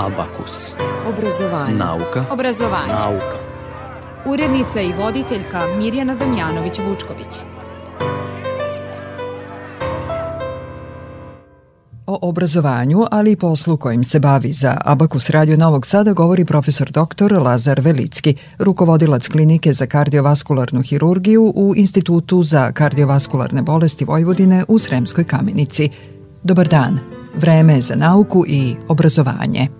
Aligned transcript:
Abakus. 0.00 0.74
Obrazovanje. 1.08 1.74
Nauka. 1.74 2.24
Obrazovanje. 2.30 2.92
Nauka. 2.92 3.36
Urednica 4.26 4.80
i 4.80 4.92
voditeljka 4.92 5.66
Mirjana 5.78 6.16
Damjanović-Vučković. 6.16 7.42
O 12.06 12.18
obrazovanju, 12.22 13.06
ali 13.10 13.32
i 13.32 13.36
poslu 13.36 13.76
kojim 13.76 14.04
se 14.04 14.20
bavi 14.20 14.52
za 14.52 14.76
Abakus 14.84 15.30
Radio 15.30 15.56
Novog 15.56 15.86
Sada 15.86 16.12
govori 16.12 16.44
profesor 16.44 16.90
dr. 16.90 17.42
Lazar 17.42 17.80
Velicki, 17.80 18.34
rukovodilac 18.58 19.28
klinike 19.28 19.72
za 19.72 19.86
kardiovaskularnu 19.86 20.82
hirurgiju 20.82 21.52
u 21.56 21.74
Institutu 21.76 22.42
za 22.42 22.72
kardiovaskularne 22.72 23.62
bolesti 23.62 24.04
Vojvodine 24.04 24.64
u 24.68 24.78
Sremskoj 24.78 25.24
kamenici. 25.24 25.88
Dobar 26.42 26.68
dan. 26.68 26.98
Vreme 27.34 27.74
je 27.74 27.80
za 27.80 27.94
nauku 27.94 28.44
i 28.48 28.74
obrazovanje. 28.88 29.79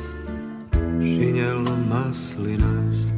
Šinjelo 1.01 1.75
maslinast 1.89 3.13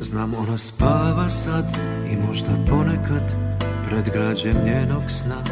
Znam 0.00 0.34
ona 0.34 0.58
spava 0.58 1.28
sad 1.28 1.64
i 2.12 2.26
možda 2.26 2.48
ponekad 2.70 3.36
pred 3.88 4.14
građem 4.14 4.54
njenog 4.64 5.02
sna. 5.10 5.42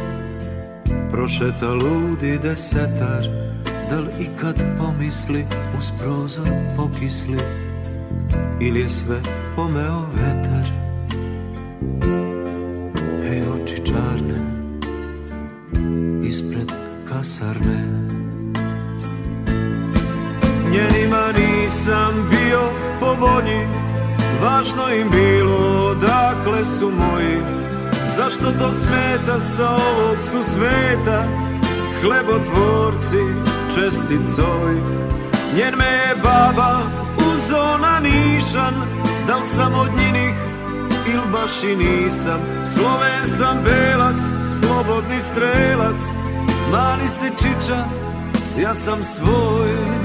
Prošeta 1.11 1.73
ludi 1.73 2.39
desetar 2.43 3.25
Da 3.91 4.01
li 4.01 4.09
ikad 4.21 4.63
pomisli 4.79 5.45
uz 5.79 5.91
prozor 5.99 6.49
pokisli? 6.77 7.39
Ili 8.61 8.81
je 8.81 8.89
sve 8.89 9.21
pomeo 9.57 10.01
vetar 10.01 10.84
kasarne 17.25 17.81
Njenima 20.71 21.25
nisam 21.39 22.29
bio 22.31 22.61
po 23.01 23.07
volji 23.07 23.67
Važno 24.43 24.91
im 24.91 25.11
bilo 25.11 25.95
dakle 25.95 26.65
su 26.65 26.91
moji. 26.91 27.39
Zašto 28.17 28.53
to 28.59 28.73
smeta 28.73 29.41
sa 29.41 29.71
ovog 29.71 30.17
su 30.21 30.43
sveta? 30.43 31.25
Hlebotvorci 32.03 33.23
česticoj. 33.75 34.75
Njen 35.57 35.75
me 35.79 35.85
je 35.85 36.15
baba 36.23 36.81
uzo 37.17 37.79
na 37.79 38.01
nišan 38.01 38.75
Da 39.27 39.37
li 39.37 39.47
sam 39.47 39.75
od 39.75 39.89
njinih 39.99 40.35
il 41.15 41.21
baš 41.33 41.63
i 41.63 41.77
nisam. 41.77 42.41
Sloven 42.75 43.27
sam 43.39 43.59
belac, 43.65 44.49
slobodni 44.59 45.21
strelac 45.21 46.01
Mani 46.73 47.09
se 47.09 47.31
čiča, 47.39 47.85
ja 48.63 48.75
sam 48.75 49.05
svoj 49.05 50.04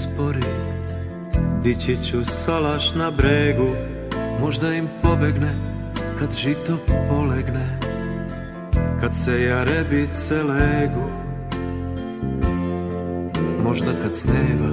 uspori 0.00 0.44
Dići 1.62 1.96
ću 2.04 2.24
salaš 2.24 2.94
na 2.94 3.10
bregu 3.10 3.68
Možda 4.40 4.74
im 4.74 4.88
pobegne 5.02 5.54
kad 6.18 6.36
žito 6.36 6.78
polegne 7.08 7.78
Kad 9.00 9.16
se 9.16 9.42
jarebice 9.42 10.42
legu. 10.42 11.06
Možda 13.64 13.90
kad 14.02 14.14
sneva 14.14 14.70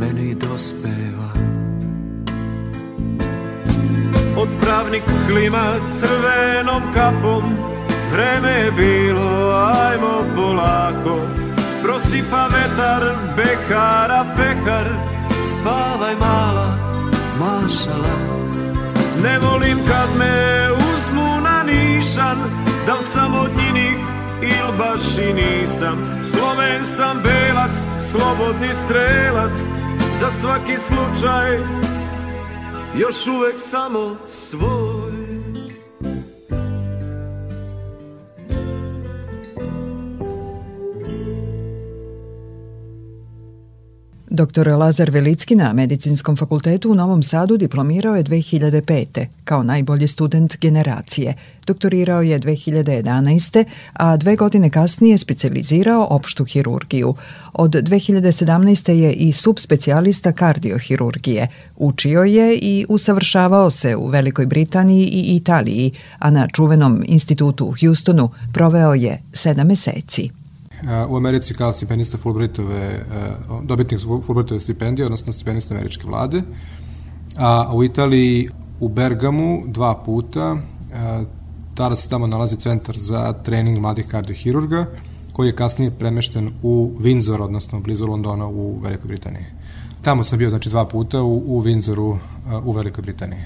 Meni 0.00 0.34
dospeva. 0.34 1.32
Od 4.36 4.48
pravnik 4.60 5.02
klima 5.28 5.74
crvenom 6.00 6.82
kapom 6.94 7.42
Vreme 8.12 8.50
je 8.50 8.72
bilo, 8.72 9.50
ajmo 9.50 10.24
polako 10.36 11.41
Prosipa 11.82 12.46
vetar, 12.46 13.02
bekara, 13.36 14.24
pekar 14.36 14.86
Spavaj 15.40 16.16
mala, 16.16 16.68
mašala. 17.40 18.14
Ne 19.22 19.38
volim 19.38 19.78
kad 19.88 20.08
me 20.18 20.68
uzmu 20.72 21.40
na 21.40 21.62
nišan 21.62 22.38
Da 22.86 22.94
li 22.94 23.04
sam 23.04 23.34
od 23.34 23.50
njinih 23.56 23.98
il 24.42 24.78
baš 24.78 25.18
i 25.18 25.32
nisam. 25.32 26.22
Sloven 26.22 26.84
sam 26.84 27.22
belac, 27.22 27.76
slobodni 28.10 28.74
strelac 28.74 29.66
Za 30.20 30.30
svaki 30.30 30.78
slučaj 30.78 31.58
Još 32.98 33.26
uvek 33.26 33.54
samo 33.58 34.16
svoj 34.26 34.91
Dr. 44.34 44.68
Lazar 44.68 45.10
Velicki 45.10 45.54
na 45.54 45.72
Medicinskom 45.72 46.36
fakultetu 46.36 46.90
u 46.90 46.94
Novom 46.94 47.22
Sadu 47.22 47.56
diplomirao 47.56 48.16
je 48.16 48.24
2005. 48.24 49.26
kao 49.44 49.62
najbolji 49.62 50.08
student 50.08 50.56
generacije. 50.60 51.34
Doktorirao 51.66 52.22
je 52.22 52.40
2011. 52.40 53.64
a 53.92 54.16
dve 54.16 54.36
godine 54.36 54.70
kasnije 54.70 55.18
specializirao 55.18 56.06
opštu 56.10 56.44
hirurgiju. 56.44 57.14
Od 57.52 57.70
2017. 57.70 58.90
je 58.90 59.12
i 59.12 59.32
subspecijalista 59.32 60.32
kardiohirurgije. 60.32 61.48
Učio 61.76 62.22
je 62.22 62.58
i 62.58 62.86
usavršavao 62.88 63.70
se 63.70 63.96
u 63.96 64.06
Velikoj 64.06 64.46
Britaniji 64.46 65.04
i 65.04 65.36
Italiji, 65.36 65.92
a 66.18 66.30
na 66.30 66.48
čuvenom 66.48 67.02
institutu 67.06 67.66
u 67.66 67.74
Houstonu 67.80 68.30
proveo 68.52 68.94
je 68.94 69.22
sedam 69.32 69.66
meseci 69.66 70.41
u 71.08 71.16
Americi 71.16 71.54
kao 71.54 71.72
stipendista 71.72 72.18
Fulbrightove, 72.18 73.04
dobitnik 73.62 74.00
Fulbrightove 74.00 74.60
stipendije, 74.60 75.06
odnosno 75.06 75.32
stipendista 75.32 75.74
američke 75.74 76.06
vlade, 76.06 76.42
a 77.36 77.74
u 77.74 77.84
Italiji 77.84 78.48
u 78.80 78.88
Bergamu 78.88 79.62
dva 79.66 79.94
puta, 79.94 80.56
tada 81.74 81.96
se 81.96 82.08
tamo 82.08 82.26
nalazi 82.26 82.56
centar 82.56 82.98
za 82.98 83.32
trening 83.32 83.78
mladih 83.78 84.06
kardiohirurga, 84.06 84.86
koji 85.32 85.48
je 85.48 85.56
kasnije 85.56 85.90
premešten 85.90 86.50
u 86.62 86.92
Windsor, 86.98 87.40
odnosno 87.40 87.80
blizu 87.80 88.06
Londona 88.06 88.46
u 88.46 88.78
Velikoj 88.78 89.08
Britaniji. 89.08 89.44
Tamo 90.02 90.22
sam 90.22 90.38
bio 90.38 90.48
znači 90.48 90.70
dva 90.70 90.84
puta 90.84 91.22
u, 91.22 91.56
u 91.56 91.62
Windsoru 91.62 92.16
u 92.64 92.72
Velikoj 92.72 93.02
Britaniji. 93.02 93.40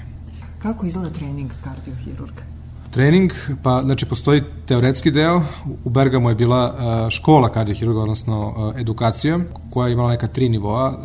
Kako 0.59 0.85
izgleda 0.85 1.09
trening 1.09 1.51
kardiohirurga? 1.63 2.56
Trening, 2.97 3.31
pa 3.63 3.81
znači 3.83 4.05
postoji 4.05 4.41
teoretski 4.65 5.11
deo, 5.11 5.41
u 5.83 5.89
Bergamu 5.89 6.29
je 6.29 6.35
bila 6.35 6.75
škola 7.09 7.49
kardiohirurga, 7.49 8.01
odnosno 8.01 8.73
edukacija, 8.77 9.39
koja 9.69 9.87
je 9.87 9.93
imala 9.93 10.09
neka 10.09 10.27
tri 10.27 10.49
nivoa, 10.49 10.97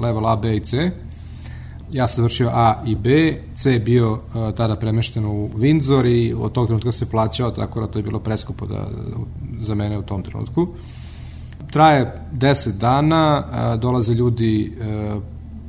level 0.00 0.26
A, 0.26 0.36
B 0.36 0.56
i 0.56 0.60
C. 0.60 0.90
Ja 1.92 2.06
sam 2.06 2.16
završio 2.16 2.50
A 2.52 2.80
i 2.86 2.94
B, 2.94 3.38
C 3.54 3.72
je 3.72 3.80
bio 3.80 4.18
tada 4.56 4.76
premešten 4.76 5.24
u 5.24 5.48
Windsor 5.56 6.06
i 6.06 6.34
od 6.34 6.52
tog 6.52 6.66
trenutka 6.66 6.92
se 6.92 7.10
plaćao, 7.10 7.50
tako 7.50 7.80
da 7.80 7.86
to 7.86 7.98
je 7.98 8.02
bilo 8.02 8.20
preskupo 8.20 8.66
da, 8.66 8.88
za 9.60 9.74
mene 9.74 9.98
u 9.98 10.02
tom 10.02 10.22
trenutku. 10.22 10.68
Traje 11.70 12.12
10 12.34 12.72
dana, 12.72 13.44
dolaze 13.76 14.12
ljudi 14.12 14.76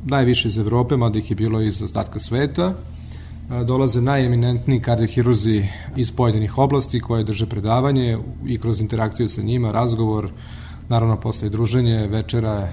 najviše 0.04 0.48
iz 0.48 0.58
Evrope, 0.58 0.98
mada 0.98 1.20
ih 1.20 1.30
je 1.30 1.36
bilo 1.36 1.62
iz 1.62 1.82
ostatka 1.82 2.20
sveta, 2.20 2.74
dolaze 3.66 4.02
najeminentniji 4.02 4.82
kardiohirurzi 4.82 5.66
iz 5.96 6.12
pojedinih 6.12 6.58
oblasti 6.58 7.00
koje 7.00 7.24
drže 7.24 7.46
predavanje 7.46 8.18
i 8.46 8.58
kroz 8.58 8.82
interakciju 8.82 9.30
sa 9.30 9.42
njima, 9.42 9.72
razgovor, 9.72 10.32
naravno 10.90 11.18
posle 11.20 11.50
druženje, 11.50 12.08
večera, 12.08 12.68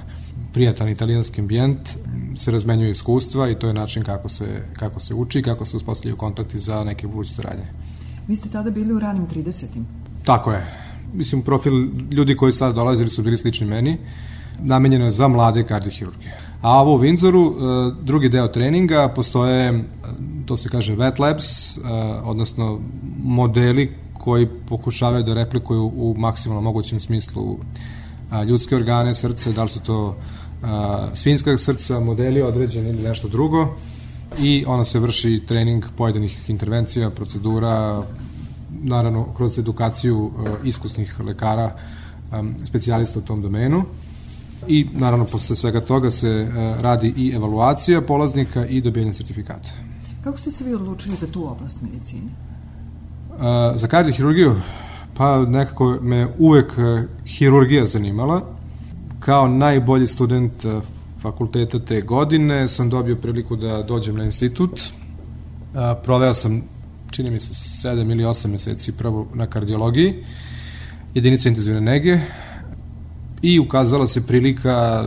prijatan 0.52 0.88
italijanski 0.88 1.40
ambijent, 1.40 1.88
se 2.36 2.50
razmenjuju 2.50 2.90
iskustva 2.90 3.50
i 3.50 3.54
to 3.54 3.66
je 3.66 3.74
način 3.74 4.04
kako 4.04 4.28
se, 4.28 4.62
kako 4.72 5.00
se 5.00 5.14
uči, 5.14 5.42
kako 5.42 5.64
se 5.64 5.76
uspostavljaju 5.76 6.16
kontakti 6.16 6.58
za 6.58 6.84
neke 6.84 7.06
buduće 7.06 7.34
saradnje. 7.34 7.66
Vi 8.28 8.36
ste 8.36 8.48
tada 8.48 8.70
bili 8.70 8.92
u 8.92 8.98
ranim 8.98 9.26
30. 9.26 9.64
Tako 10.24 10.52
je. 10.52 10.66
Mislim, 11.12 11.42
profil 11.42 11.72
ljudi 12.10 12.36
koji 12.36 12.52
su 12.52 12.58
tada 12.58 12.72
dolazili 12.72 13.10
su 13.10 13.22
bili 13.22 13.36
slični 13.36 13.66
meni, 13.66 13.98
namenjeno 14.58 15.04
je 15.04 15.10
za 15.10 15.28
mlade 15.28 15.62
kardiohirurge. 15.62 16.28
A 16.62 16.80
ovo 16.80 16.94
u 16.94 16.98
Windsoru, 16.98 17.52
e, 17.52 17.94
drugi 18.02 18.28
deo 18.28 18.48
treninga, 18.48 19.08
postoje, 19.08 19.84
to 20.46 20.56
se 20.56 20.68
kaže 20.68 20.96
wet 20.96 21.20
labs, 21.20 21.76
e, 21.76 21.80
odnosno 22.24 22.80
modeli 23.22 23.94
koji 24.12 24.48
pokušavaju 24.68 25.24
da 25.24 25.34
replikuju 25.34 25.92
u 25.94 26.14
maksimalno 26.18 26.62
mogućem 26.62 27.00
smislu 27.00 27.58
e, 28.32 28.44
ljudske 28.44 28.76
organe, 28.76 29.14
srce, 29.14 29.52
da 29.52 29.62
li 29.62 29.68
su 29.68 29.80
to 29.80 30.16
svinjska 31.14 31.58
srca, 31.58 32.00
modeli 32.00 32.42
određeni 32.42 32.88
ili 32.88 33.02
nešto 33.02 33.28
drugo. 33.28 33.76
I 34.38 34.64
onda 34.66 34.84
se 34.84 34.98
vrši 34.98 35.42
trening 35.48 35.84
pojedinih 35.96 36.50
intervencija, 36.50 37.10
procedura, 37.10 38.02
naravno 38.82 39.34
kroz 39.34 39.58
edukaciju 39.58 40.32
iskusnih 40.64 41.20
lekara, 41.20 41.72
specijalista 42.64 43.18
u 43.18 43.22
tom 43.22 43.42
domenu 43.42 43.84
i 44.66 44.86
naravno 44.92 45.24
posle 45.24 45.56
svega 45.56 45.80
toga 45.80 46.10
se 46.10 46.28
e, 46.28 46.48
radi 46.82 47.12
i 47.16 47.32
evaluacija 47.34 48.02
polaznika 48.02 48.66
i 48.66 48.80
dobijanje 48.80 49.14
sertifikata. 49.14 49.68
Kako 50.24 50.38
ste 50.38 50.50
se 50.50 50.64
vi 50.64 50.74
odlučili 50.74 51.16
za 51.16 51.26
tu 51.26 51.50
oblast 51.50 51.82
medicine? 51.82 52.30
E, 53.32 53.76
za 53.76 53.86
kardiohirurgiju? 53.86 54.54
Pa 55.14 55.44
nekako 55.44 55.98
me 56.02 56.28
uvek 56.38 56.72
e, 56.78 57.06
hirurgija 57.26 57.86
zanimala. 57.86 58.42
Kao 59.20 59.48
najbolji 59.48 60.06
student 60.06 60.64
fakulteta 61.18 61.78
te 61.78 62.00
godine 62.00 62.68
sam 62.68 62.90
dobio 62.90 63.16
priliku 63.16 63.56
da 63.56 63.82
dođem 63.82 64.16
na 64.16 64.24
institut. 64.24 64.80
Proveo 66.04 66.34
sam, 66.34 66.62
čini 67.10 67.30
mi 67.30 67.40
se, 67.40 67.52
7 67.88 68.12
ili 68.12 68.24
8 68.24 68.46
meseci 68.46 68.92
prvo 68.92 69.26
na 69.34 69.46
kardiologiji, 69.46 70.24
jedinica 71.14 71.48
intenzivne 71.48 71.80
nege, 71.80 72.18
i 73.42 73.58
ukazala 73.58 74.06
se 74.06 74.26
prilika 74.26 75.04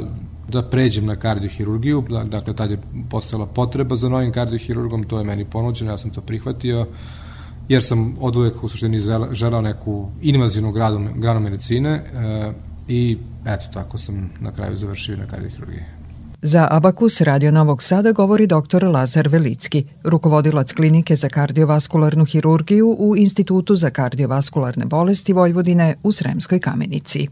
da 0.52 0.62
pređem 0.62 1.06
na 1.06 1.16
kardiohirurgiju, 1.16 2.04
da, 2.10 2.24
dakle 2.24 2.56
tad 2.56 2.72
je 2.72 2.80
postala 3.10 3.46
potreba 3.46 3.96
za 3.96 4.10
novim 4.10 4.32
kardiohirurgom, 4.32 5.04
to 5.04 5.18
je 5.18 5.26
meni 5.26 5.46
ponuđeno, 5.46 5.92
ja 5.92 5.98
sam 5.98 6.12
to 6.12 6.22
prihvatio, 6.22 6.88
jer 7.70 7.84
sam 7.84 8.16
od 8.20 8.36
uvek 8.36 8.64
u 8.64 8.68
suštini 8.68 9.02
želao 9.32 9.62
neku 9.62 10.10
invazivnu 10.22 10.72
gradu, 10.72 11.00
granu 11.16 11.40
medicine 11.40 11.90
e, 11.90 12.52
i 12.88 13.18
eto 13.46 13.66
tako 13.74 13.98
sam 13.98 14.30
na 14.40 14.52
kraju 14.52 14.78
završio 14.78 15.18
na 15.18 15.26
kardiohirurgiji. 15.26 15.84
Za 16.42 16.68
Abakus 16.72 17.22
Radio 17.22 17.52
Novog 17.52 17.84
Sada 17.84 18.12
govori 18.12 18.48
dr. 18.48 18.86
Lazar 18.86 19.28
Velicki, 19.28 19.86
rukovodilac 20.04 20.74
klinike 20.74 21.16
za 21.16 21.30
kardiovaskularnu 21.30 22.26
hirurgiju 22.26 22.96
u 23.00 23.16
Institutu 23.18 23.76
za 23.76 23.90
kardiovaskularne 23.90 24.86
bolesti 24.86 25.34
Vojvodine 25.34 25.96
u 26.04 26.12
Sremskoj 26.12 26.60
kamenici. 26.60 27.28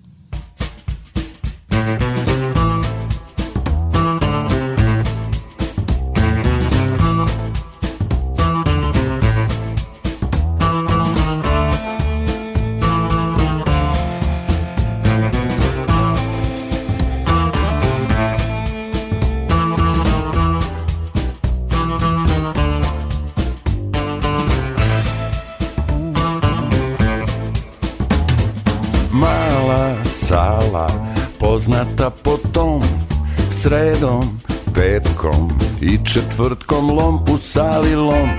Petkom 35.30 35.50
i 35.82 36.00
četvrtkom 36.06 36.90
lom 36.90 37.16
u 37.16 37.38
sali 37.38 37.96
lom. 37.96 38.30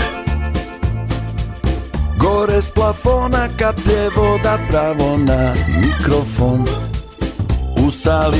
Gore 2.18 2.62
s 2.62 2.70
plafona 2.70 3.48
kaplje 3.58 4.10
voda 4.16 4.58
pravo 4.68 5.16
na 5.16 5.54
mikrofon 5.80 6.66
U 7.76 7.90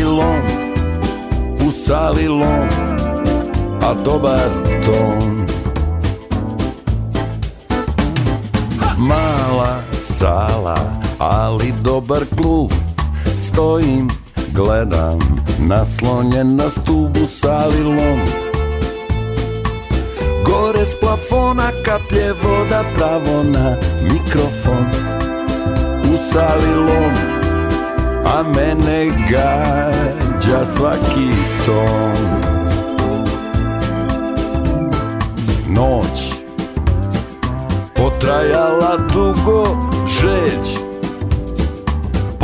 lom, 0.05 0.43
u 1.67 1.70
sali 1.87 2.29
lom, 2.29 2.69
a 3.82 3.94
dobar 4.05 4.50
ton 4.87 5.46
Mala 8.99 9.82
sala, 10.03 10.76
ali 11.19 11.73
dobar 11.82 12.25
klub 12.37 12.73
Stojim 13.38 14.19
Gledam 14.65 15.19
naslonjen 15.59 16.57
na 16.57 16.71
stubu 16.71 17.27
savilom 17.27 18.21
Gore 20.45 20.85
s 20.87 21.01
plafona 21.01 21.71
kaplje 21.85 22.33
voda 22.33 22.85
pravo 22.95 23.43
na 23.43 23.77
mikrofon. 24.03 24.87
U 26.15 26.17
savilom 26.32 27.13
A 28.25 28.43
mene 28.43 29.06
gađa 29.31 30.67
svaki 30.67 31.31
ton. 31.67 32.41
Noć 35.69 36.34
Potrajala 37.94 38.96
dugo 39.15 39.77
žeć 40.06 40.90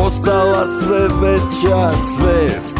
postala 0.06 0.66
sve 0.82 1.08
veća 1.20 1.90
svest. 2.14 2.76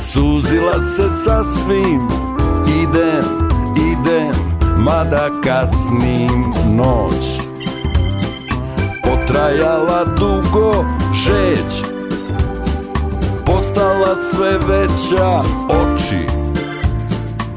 Suzila 0.00 0.82
se 0.82 1.08
sasvim 1.24 2.08
Idem, 2.82 3.48
idem, 3.76 4.34
mada 4.78 5.30
kasnim 5.44 6.54
noć. 6.76 7.40
Potrajala 9.02 10.04
dugo 10.04 10.84
žeć 11.14 11.84
Postala 13.46 14.16
sve 14.32 14.58
veća 14.58 15.40
oči. 15.68 16.26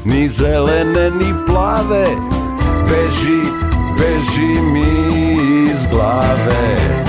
Ni 0.04 0.28
zelene, 0.28 1.10
ni 1.10 1.34
plave 1.46 2.06
Beži, 2.88 3.40
beži 3.98 4.60
mi 4.72 5.12
iz 5.70 5.86
glave 5.90 7.03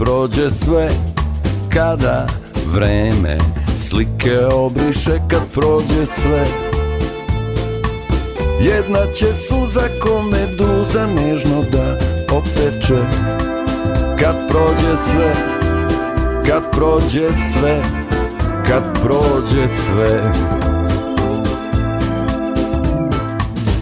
prođe 0.00 0.50
sve, 0.50 0.88
kada 1.74 2.26
vreme 2.72 3.38
Slike 3.78 4.38
obriše 4.52 5.20
kad 5.30 5.40
prođe 5.54 6.06
sve. 6.06 6.44
Jedna 8.60 9.12
će 9.14 9.26
suza 9.34 9.88
ko 10.02 10.22
meduza 10.22 11.06
nežno 11.06 11.62
da 11.72 11.98
opeče 12.36 13.02
Kad 14.20 14.48
prođe 14.48 14.96
sve 14.96 15.32
Kad 16.46 16.62
prođe 16.76 17.28
sve 17.52 17.82
Kad 18.68 19.02
prođe 19.02 19.68
sve. 19.68 20.32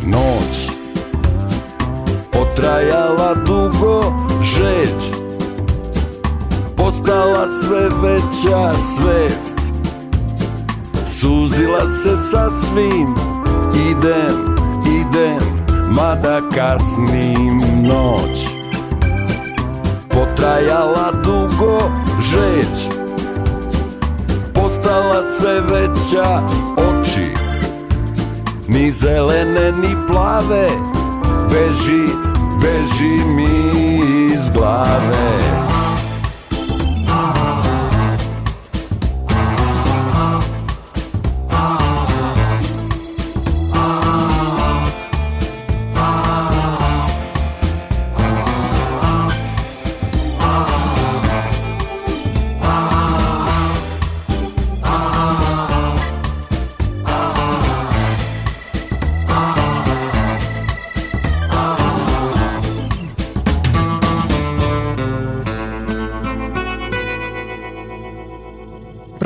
Noć 0.07 0.71
Potrajala 2.33 3.35
dugo 3.35 4.03
žeć 4.43 5.18
Postala 6.89 7.49
sve 7.63 7.89
veća 8.03 8.73
svest. 8.73 9.55
Suzila 11.21 11.81
se 11.81 12.17
sa 12.31 12.51
svim 12.51 13.15
Idem, 13.91 14.57
idem 14.87 15.39
Mada 15.91 16.41
kasnim 16.55 17.63
noć. 17.83 18.47
Potrajala 20.09 21.13
dugo 21.25 21.79
žeć 22.21 22.95
Postala 24.55 25.23
sve 25.39 25.61
veća 25.61 26.41
oči. 26.77 27.35
Ni 28.69 28.91
zelene 28.91 29.73
ni 29.73 29.97
plave 30.07 30.69
Beži, 31.51 32.13
beži 32.63 33.25
mi 33.25 33.71
iz 34.35 34.51
glave 34.55 35.78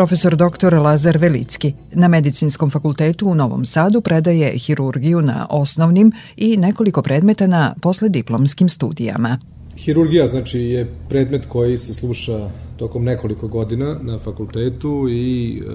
Profesor 0.03 0.37
dr. 0.37 0.75
Lazar 0.75 1.19
Velicki 1.19 1.75
na 1.93 2.09
Medicinskom 2.09 2.71
fakultetu 2.71 3.29
u 3.29 3.35
Novom 3.35 3.65
Sadu 3.65 4.01
predaje 4.01 4.59
hirurgiju 4.59 5.21
na 5.21 5.47
osnovnim 5.51 6.13
i 6.37 6.57
nekoliko 6.57 7.03
predmeta 7.03 7.47
na 7.47 7.75
poslediplomskim 7.81 8.69
studijama. 8.69 9.39
Hirurgija 9.77 10.27
znači 10.27 10.59
je 10.61 10.93
predmet 11.09 11.47
koji 11.49 11.79
se 11.79 11.95
sluša 11.95 12.51
tokom 12.77 13.05
nekoliko 13.05 13.49
godina 13.49 13.99
na 14.03 14.19
fakultetu 14.19 15.07
i 15.11 15.59
e, 15.59 15.71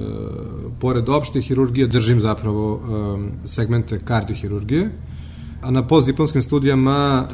pored 0.79 1.09
opšte 1.09 1.41
hirurgije 1.41 1.87
držim 1.87 2.21
zapravo 2.21 2.75
e, 2.75 3.47
segmente 3.47 3.99
kardiohirurgije. 3.99 4.89
A 5.61 5.71
na 5.71 5.87
postdiplomskim 5.87 6.41
studijama 6.41 7.23
e, 7.23 7.33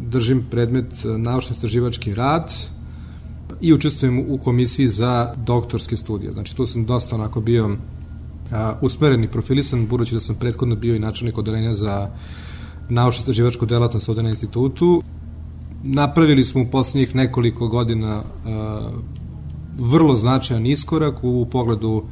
držim 0.00 0.46
predmet 0.50 1.04
naučno-istraživački 1.04 2.14
rad, 2.14 2.52
i 3.62 3.72
učestvujem 3.72 4.18
u 4.28 4.38
komisiji 4.38 4.88
za 4.88 5.34
doktorske 5.46 5.96
studije. 5.96 6.32
Znači 6.32 6.56
tu 6.56 6.66
sam 6.66 6.84
dosta 6.84 7.16
onako 7.16 7.40
bio 7.40 7.76
a, 8.52 8.74
usmeren 8.82 9.24
i 9.24 9.28
profilisan, 9.28 9.86
budući 9.86 10.14
da 10.14 10.20
sam 10.20 10.34
prethodno 10.34 10.76
bio 10.76 10.94
i 10.94 10.98
načelnik 10.98 11.38
odelenja 11.38 11.74
za 11.74 12.10
naučno-istraživačku 12.88 13.66
delatnost 13.66 14.08
ovde 14.08 14.22
na 14.22 14.30
institutu. 14.30 15.02
Napravili 15.82 16.44
smo 16.44 16.62
u 16.62 16.70
poslednjih 16.70 17.14
nekoliko 17.14 17.68
godina 17.68 18.22
a, 18.46 18.90
vrlo 19.78 20.16
značajan 20.16 20.66
iskorak 20.66 21.14
u 21.22 21.46
pogledu 21.50 22.02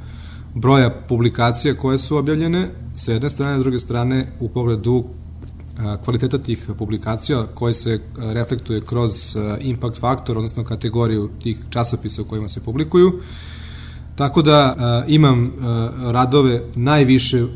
broja 0.55 0.91
publikacija 1.09 1.75
koje 1.75 1.99
su 1.99 2.17
objavljene, 2.17 2.71
sa 2.95 3.13
jedne 3.13 3.31
strane, 3.31 3.59
s 3.59 3.63
druge 3.63 3.79
strane 3.79 4.33
u 4.41 4.49
pogledu 4.49 5.05
kvaliteta 6.05 6.39
tih 6.39 6.71
publikacija 6.79 7.47
koje 7.55 7.75
se 7.75 8.01
reflektuje 8.17 8.81
kroz 8.81 9.37
impact 9.61 9.99
faktor, 9.99 10.39
odnosno 10.39 10.65
kategoriju 10.65 11.31
tih 11.43 11.59
časopisa 11.71 12.23
u 12.23 12.25
kojima 12.25 12.49
se 12.49 12.61
publikuju. 12.61 13.13
Tako 14.15 14.43
da 14.43 14.75
imam 15.09 15.53
radove 16.01 16.63
najviše 16.75 17.47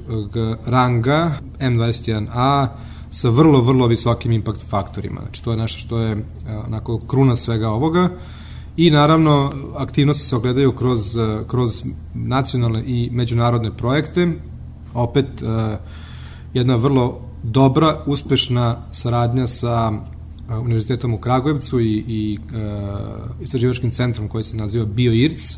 ranga 0.67 1.31
M21A 1.61 2.67
sa 3.11 3.29
vrlo, 3.29 3.61
vrlo 3.61 3.87
visokim 3.87 4.33
impact 4.33 4.61
faktorima. 4.69 5.21
Znači, 5.21 5.45
to 5.45 5.51
je 5.51 5.57
nešto 5.57 5.79
što 5.79 5.99
je 5.99 6.25
onako 6.67 6.99
kruna 6.99 7.37
svega 7.37 7.69
ovoga. 7.69 8.09
I 8.77 8.91
naravno, 8.91 9.53
aktivnosti 9.77 10.25
se 10.25 10.37
ogledaju 10.37 10.73
kroz, 10.73 11.17
kroz 11.47 11.85
nacionalne 12.15 12.85
i 12.87 13.11
međunarodne 13.13 13.77
projekte. 13.77 14.33
Opet, 14.95 15.27
jedna 16.55 16.77
vrlo 16.77 17.21
dobra, 17.45 18.03
uspešna 18.07 18.77
saradnja 18.93 19.47
sa 19.47 19.93
Univerzitetom 20.49 21.15
u 21.15 21.19
Kragujevcu 21.19 21.81
i, 21.81 22.05
i 22.09 22.39
uh, 22.39 23.43
istraživačkim 23.43 23.91
centrom 23.91 24.29
koji 24.29 24.45
se 24.45 24.57
naziva 24.57 24.85
BioIRC, 24.85 25.57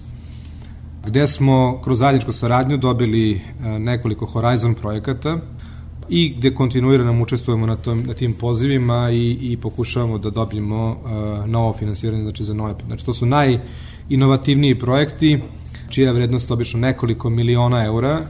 gde 1.07 1.27
smo 1.27 1.81
kroz 1.85 1.99
zajedničku 1.99 2.33
saradnju 2.33 2.77
dobili 2.77 3.35
uh, 3.35 3.67
nekoliko 3.67 4.27
Horizon 4.27 4.75
projekata 4.75 5.39
i 6.09 6.35
gde 6.39 6.55
kontinuirano 6.55 7.23
učestvujemo 7.23 7.67
na, 7.67 7.77
tom, 7.77 8.03
na 8.07 8.15
tim 8.15 8.33
pozivima 8.33 9.11
i, 9.11 9.39
i 9.41 9.57
pokušavamo 9.57 10.19
da 10.19 10.31
dobijemo 10.31 10.91
uh, 10.91 11.47
novo 11.47 11.73
finansiranje 11.73 12.23
znači 12.23 12.45
za 12.45 12.55
nove. 12.55 12.75
Znači 12.87 13.05
to 13.05 13.15
su 13.15 13.27
najinovativniji 13.27 14.79
projekti 14.79 15.39
čija 15.89 16.07
je 16.07 16.13
vrednost 16.13 16.51
obično 16.51 16.81
nekoliko 16.81 17.31
miliona 17.31 17.85
eura 17.85 18.21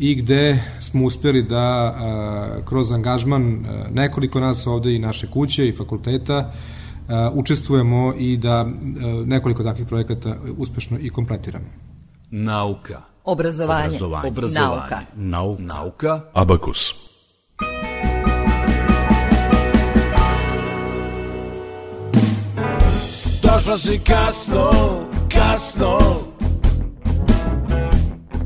i 0.00 0.14
gde 0.14 0.58
smo 0.80 1.04
uspeli 1.04 1.42
da 1.42 1.58
a, 1.58 2.60
kroz 2.64 2.92
angažman 2.92 3.66
a, 3.68 3.84
nekoliko 3.92 4.40
nas 4.40 4.66
ovde 4.66 4.94
i 4.94 4.98
naše 4.98 5.30
kuće 5.30 5.68
i 5.68 5.72
fakulteta 5.72 6.52
a, 7.08 7.30
učestvujemo 7.34 8.14
i 8.18 8.36
da 8.36 8.66
nekoliko 9.26 9.62
takvih 9.62 9.86
projekata 9.86 10.36
uspešno 10.58 10.98
i 11.00 11.10
kompletiramo. 11.10 11.66
Nauka. 12.30 13.00
Obrazovanje. 13.24 13.86
Obrazovanje. 13.86 14.28
Obrazovanje. 14.28 14.70
Nauka. 14.70 15.00
Nauka. 15.16 15.62
Nauka. 15.62 16.20
Abakus. 16.32 16.94
Došla 23.42 23.78
si 23.78 23.98
kasno, 23.98 24.70
kasno 25.28 26.29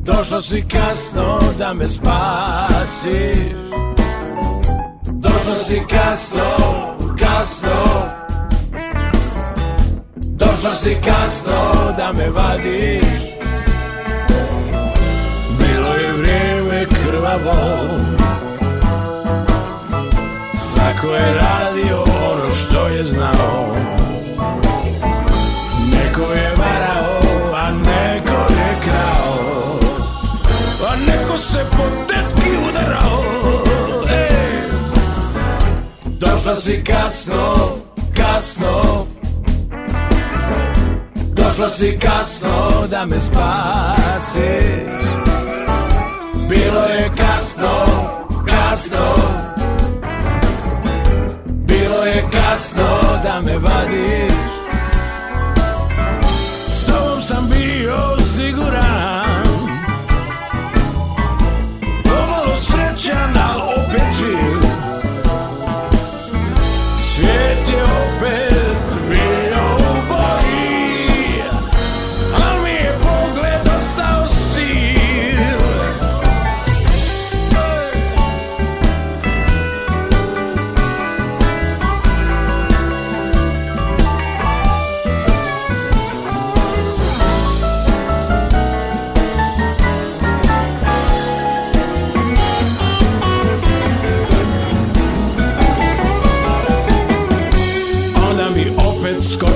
Došla 0.04 0.40
si 0.40 0.64
kasno 0.68 1.40
da 1.58 1.74
me 1.74 1.88
spasiš. 1.88 3.38
Došla 5.04 5.54
si 5.54 5.82
kasno, 5.90 6.50
kasno. 7.18 7.84
Došla 10.16 10.74
si 10.74 10.96
kasno 11.04 11.92
da 11.96 12.12
me 12.12 12.30
vadiš. 12.30 13.24
Bilo 15.58 15.94
je 15.94 16.12
vrijeme 16.12 16.86
krvavo. 16.86 17.78
Svako 20.54 21.14
je 21.14 21.34
radio 21.34 21.63
se 31.54 31.64
po 31.70 31.84
tetki 32.08 32.50
udarao 32.68 33.22
Ej! 34.10 34.70
Došla 36.04 36.54
si 36.56 36.84
kasno, 36.84 37.68
kasno. 38.16 39.06
Došla 41.14 41.68
si 41.68 41.98
kasno 41.98 42.86
da 42.90 43.06
me 43.06 43.20
spasiš. 43.20 44.42
Bilo 46.48 46.84
je 46.84 47.10
kasno, 47.16 47.76
kasno. 48.46 49.14
Bilo 51.46 52.04
je 52.04 52.24
kasno 52.32 53.00
da 53.24 53.40
me 53.40 53.58
vadiš 53.58 54.53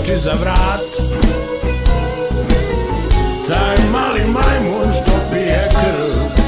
skoči 0.08 0.18
za 0.18 0.32
vrat. 0.40 0.90
Taj 3.48 3.76
mali 3.92 4.20
majmun 4.20 4.92
što 4.92 5.12
pije 5.32 5.68
krv. 5.70 6.42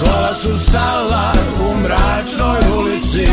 Kola 0.00 0.34
su 0.34 0.58
stala 0.68 1.32
u 1.60 1.80
mračnoj 1.80 2.78
ulici. 2.78 3.26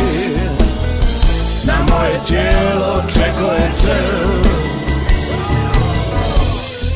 Na 1.64 1.74
moje 1.88 2.20
tijelo 2.26 3.02
čeko 3.08 3.52
je 3.52 3.70
crv. 3.80 4.28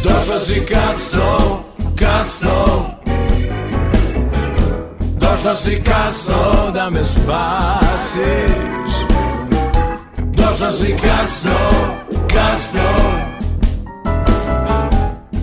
Došla 0.05 0.39
si 0.39 0.67
kasno, 0.67 1.59
kasno. 1.99 2.67
Došla 5.21 5.55
si 5.57 5.83
kasno 5.83 6.71
da 6.75 6.91
me 6.91 7.05
spasiš 7.05 8.90
Došla 10.61 10.73
si 10.73 10.93
kasno, 10.93 11.59
kasno. 12.29 12.91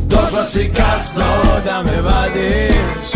Došla 0.05 0.43
si 0.43 0.71
kasno 0.73 1.25
da 1.65 1.83
me 1.83 2.01
vadiš. 2.01 3.09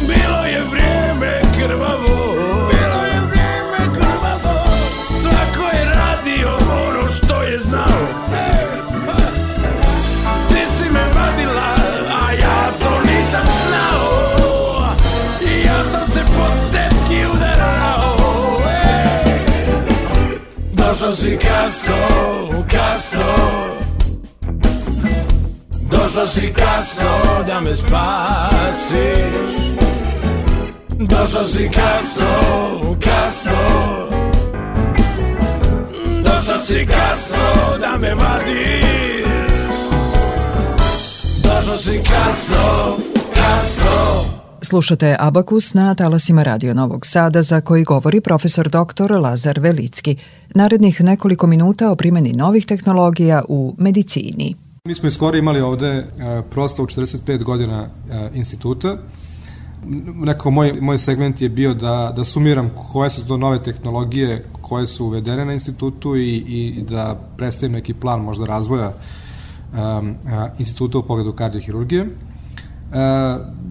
Bilo 0.00 0.44
je 0.44 0.62
vrijeme 0.70 1.42
krvavo 1.58 2.34
Bilo 2.70 3.04
je 3.04 3.20
vrijeme 3.30 3.94
krvavo. 3.94 4.64
Svako 5.04 5.76
je 5.76 5.84
radio 5.84 6.50
ono 6.88 7.12
što 7.12 7.42
je 7.42 7.58
znao 7.58 8.11
Došao 21.12 21.24
si 21.24 21.36
kasno, 21.36 21.94
kasno 22.70 23.34
Došao 25.90 26.26
si 26.26 26.52
kasno 26.52 27.44
da 27.46 27.60
me 27.60 27.74
spasiš 27.74 28.96
Došao 30.98 31.44
si 31.44 31.70
kasno, 31.74 32.26
kasno 33.04 33.52
Došao 36.24 36.58
si 36.58 36.86
kasno 36.86 37.78
da 37.80 37.98
me 37.98 38.14
Slušate 44.72 45.16
Abakus 45.18 45.74
na 45.74 45.94
talasima 45.94 46.42
Radio 46.42 46.74
Novog 46.74 47.06
Sada 47.06 47.42
za 47.42 47.60
koji 47.60 47.84
govori 47.84 48.20
profesor 48.20 48.68
dr. 48.68 49.12
Lazar 49.20 49.60
Velicki. 49.60 50.16
Narednih 50.54 51.00
nekoliko 51.00 51.46
minuta 51.46 51.90
o 51.90 51.96
primjeni 51.96 52.32
novih 52.32 52.66
tehnologija 52.66 53.42
u 53.48 53.74
medicini. 53.78 54.54
Mi 54.84 54.94
smo 54.94 55.10
skoro 55.10 55.38
imali 55.38 55.60
ovde 55.60 55.98
uh, 55.98 56.44
proslavu 56.50 56.86
45 56.86 57.42
godina 57.42 57.82
uh, 57.82 58.36
instituta. 58.36 58.96
Nekako 60.14 60.50
moj, 60.50 60.72
moj 60.80 60.98
segment 60.98 61.40
je 61.40 61.48
bio 61.48 61.74
da, 61.74 62.12
da 62.16 62.24
sumiram 62.24 62.70
koje 62.92 63.10
su 63.10 63.26
to 63.26 63.36
nove 63.36 63.62
tehnologije 63.62 64.44
koje 64.60 64.86
su 64.86 65.06
uvedene 65.06 65.44
na 65.44 65.52
institutu 65.52 66.16
i, 66.16 66.36
i 66.36 66.84
da 66.88 67.20
predstavim 67.36 67.72
neki 67.72 67.94
plan 67.94 68.20
možda 68.20 68.46
razvoja 68.46 68.92
um, 69.72 70.14
instituta 70.58 70.98
u 70.98 71.02
pogledu 71.02 71.32
kardiohirurgije. 71.32 72.02
Uh, 72.02 73.62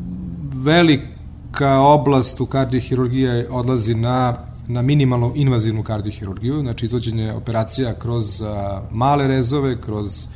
velika 0.64 1.80
oblast 1.80 2.42
u 2.42 2.46
kardiohirurgiji 2.46 3.46
odlazi 3.50 3.96
na 3.96 4.52
na 4.68 4.82
minimalno 4.82 5.32
invazivnu 5.36 5.84
kardiohirurgiju, 5.84 6.62
znači 6.62 6.86
izvođenje 6.86 7.34
operacija 7.34 7.94
kroz 7.94 8.42
uh, 8.42 8.48
male 8.92 9.28
rezove, 9.28 9.82
kroz 9.82 10.28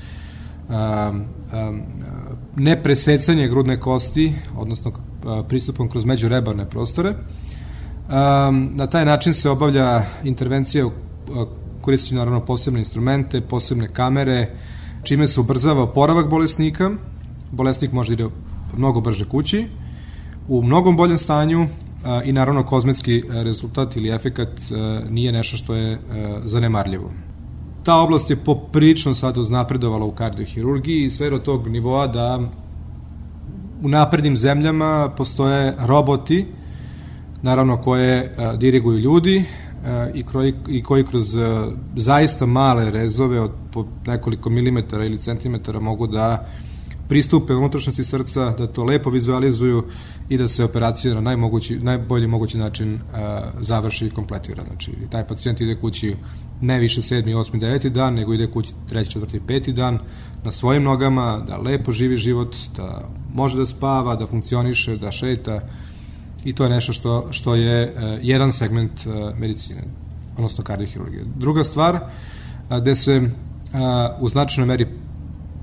um, 0.70 0.76
um, 1.16 1.82
nepresecanje 2.56 3.48
grudne 3.48 3.80
kosti, 3.80 4.34
odnosno 4.58 4.92
uh, 4.92 5.46
pristupom 5.48 5.90
kroz 5.90 6.06
međurebarne 6.06 6.70
prostore. 6.70 7.10
Um, 7.10 8.70
na 8.76 8.88
taj 8.88 9.06
način 9.06 9.34
se 9.34 9.50
obavlja 9.50 10.04
intervencija 10.24 10.90
koristeći 11.82 12.16
naravno 12.16 12.46
posebne 12.46 12.80
instrumente, 12.80 13.42
posebne 13.42 13.88
kamere, 13.94 14.56
čime 15.04 15.28
se 15.28 15.40
ubrzava 15.40 15.84
oporavak 15.84 16.30
bolesnika. 16.30 16.92
Bolesnik 17.52 17.92
može 17.92 18.16
da 18.16 18.24
ide 18.24 18.34
mnogo 18.78 19.02
brže 19.02 19.26
kući, 19.30 19.68
u 20.48 20.62
mnogom 20.64 20.98
boljem 20.98 21.18
stanju 21.18 21.68
a, 22.06 22.24
i 22.24 22.32
naravno 22.32 22.64
kozmetski 22.64 23.24
rezultat 23.30 23.96
ili 23.96 24.10
efekat 24.10 24.50
a, 24.50 25.02
nije 25.10 25.32
nešto 25.32 25.58
što 25.58 25.76
je 25.76 26.00
zanemarljivo. 26.44 27.12
Ta 27.84 28.02
oblast 28.02 28.30
je 28.30 28.36
poprično 28.36 29.16
sad 29.16 29.38
uznapredovala 29.38 30.06
u 30.06 30.12
kardiohirurgiji 30.12 31.06
i 31.06 31.12
sve 31.12 31.30
do 31.30 31.38
tog 31.38 31.68
nivoa 31.68 32.08
da 32.08 32.40
u 33.84 33.90
naprednim 33.90 34.38
zemljama 34.38 35.10
postoje 35.18 35.74
roboti, 35.80 36.46
naravno 37.42 37.78
koje 37.78 38.36
diriguju 38.58 39.00
ljudi 39.00 39.44
i, 40.14 40.24
koji, 40.24 40.54
i 40.68 40.84
koji 40.84 41.04
kroz 41.06 41.38
zaista 41.96 42.46
male 42.46 42.92
rezove 42.92 43.40
od 43.40 43.52
po 43.72 43.86
nekoliko 44.08 44.50
milimetara 44.50 45.06
ili 45.06 45.18
centimetara 45.18 45.80
mogu 45.80 46.08
da 46.08 46.46
pristupe 47.08 47.54
unutrašnjosti 47.54 48.04
srca, 48.04 48.50
da 48.58 48.68
to 48.68 48.84
lepo 48.84 49.10
vizualizuju 49.10 49.84
i 50.30 50.38
da 50.38 50.48
se 50.48 50.64
operacija 50.64 51.14
na 51.14 51.22
najmogući, 51.22 51.80
najbolji 51.80 52.28
mogući 52.28 52.58
način 52.58 52.94
uh, 52.94 53.00
završi 53.62 54.08
i 54.08 54.10
kompletira. 54.10 54.64
Znači, 54.64 54.92
taj 55.10 55.28
pacijent 55.28 55.62
ide 55.62 55.76
kući 55.76 56.16
ne 56.62 56.80
više 56.80 57.02
7. 57.02 57.36
8. 57.38 57.60
9. 57.60 57.90
dan, 57.90 58.14
nego 58.14 58.34
ide 58.34 58.48
kući 58.48 58.74
3. 58.92 59.20
4. 59.20 59.40
5. 59.48 59.74
dan 59.74 60.00
na 60.44 60.52
svojim 60.52 60.84
nogama, 60.84 61.44
da 61.48 61.58
lepo 61.58 61.92
živi 61.92 62.18
život, 62.18 62.56
da 62.78 63.10
može 63.34 63.58
da 63.58 63.66
spava, 63.66 64.16
da 64.16 64.28
funkcioniše, 64.28 64.98
da 64.98 65.12
šeta 65.12 65.62
i 66.44 66.54
to 66.54 66.64
je 66.64 66.70
nešto 66.70 66.94
što, 66.94 67.28
što 67.32 67.56
je 67.56 67.94
uh, 67.94 68.20
jedan 68.22 68.52
segment 68.52 68.92
uh, 69.06 69.40
medicine, 69.40 69.84
odnosno 70.38 70.64
kardiohirurgije. 70.64 71.26
Druga 71.36 71.64
stvar, 71.64 71.96
uh, 71.96 72.78
gde 72.78 72.96
se 72.96 73.18
uh, 73.18 73.30
u 74.20 74.30
značajnoj 74.30 74.68
meri 74.68 74.88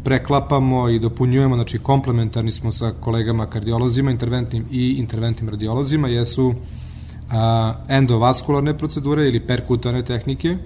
preklapamo 0.05 0.89
i 0.89 0.99
dopunjujemo, 0.99 1.55
znači 1.55 1.79
komplementarni 1.79 2.53
smo 2.53 2.73
sa 2.73 2.93
kolegama 3.01 3.47
kardiolozima, 3.47 4.11
interventnim 4.11 4.67
i 4.71 4.95
interventnim 4.99 5.49
radiolozima, 5.49 6.09
jesu 6.09 6.55
a, 7.31 7.75
endovaskularne 7.89 8.79
procedure 8.79 9.29
ili 9.29 9.47
perkutane 9.47 10.05
tehnike, 10.05 10.57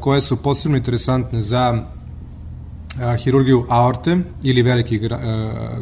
koje 0.00 0.20
su 0.20 0.36
posebno 0.36 0.76
interesantne 0.76 1.42
za 1.42 1.84
hirurgiju 3.18 3.66
aorte 3.68 4.16
ili 4.42 4.62
velikih 4.62 5.00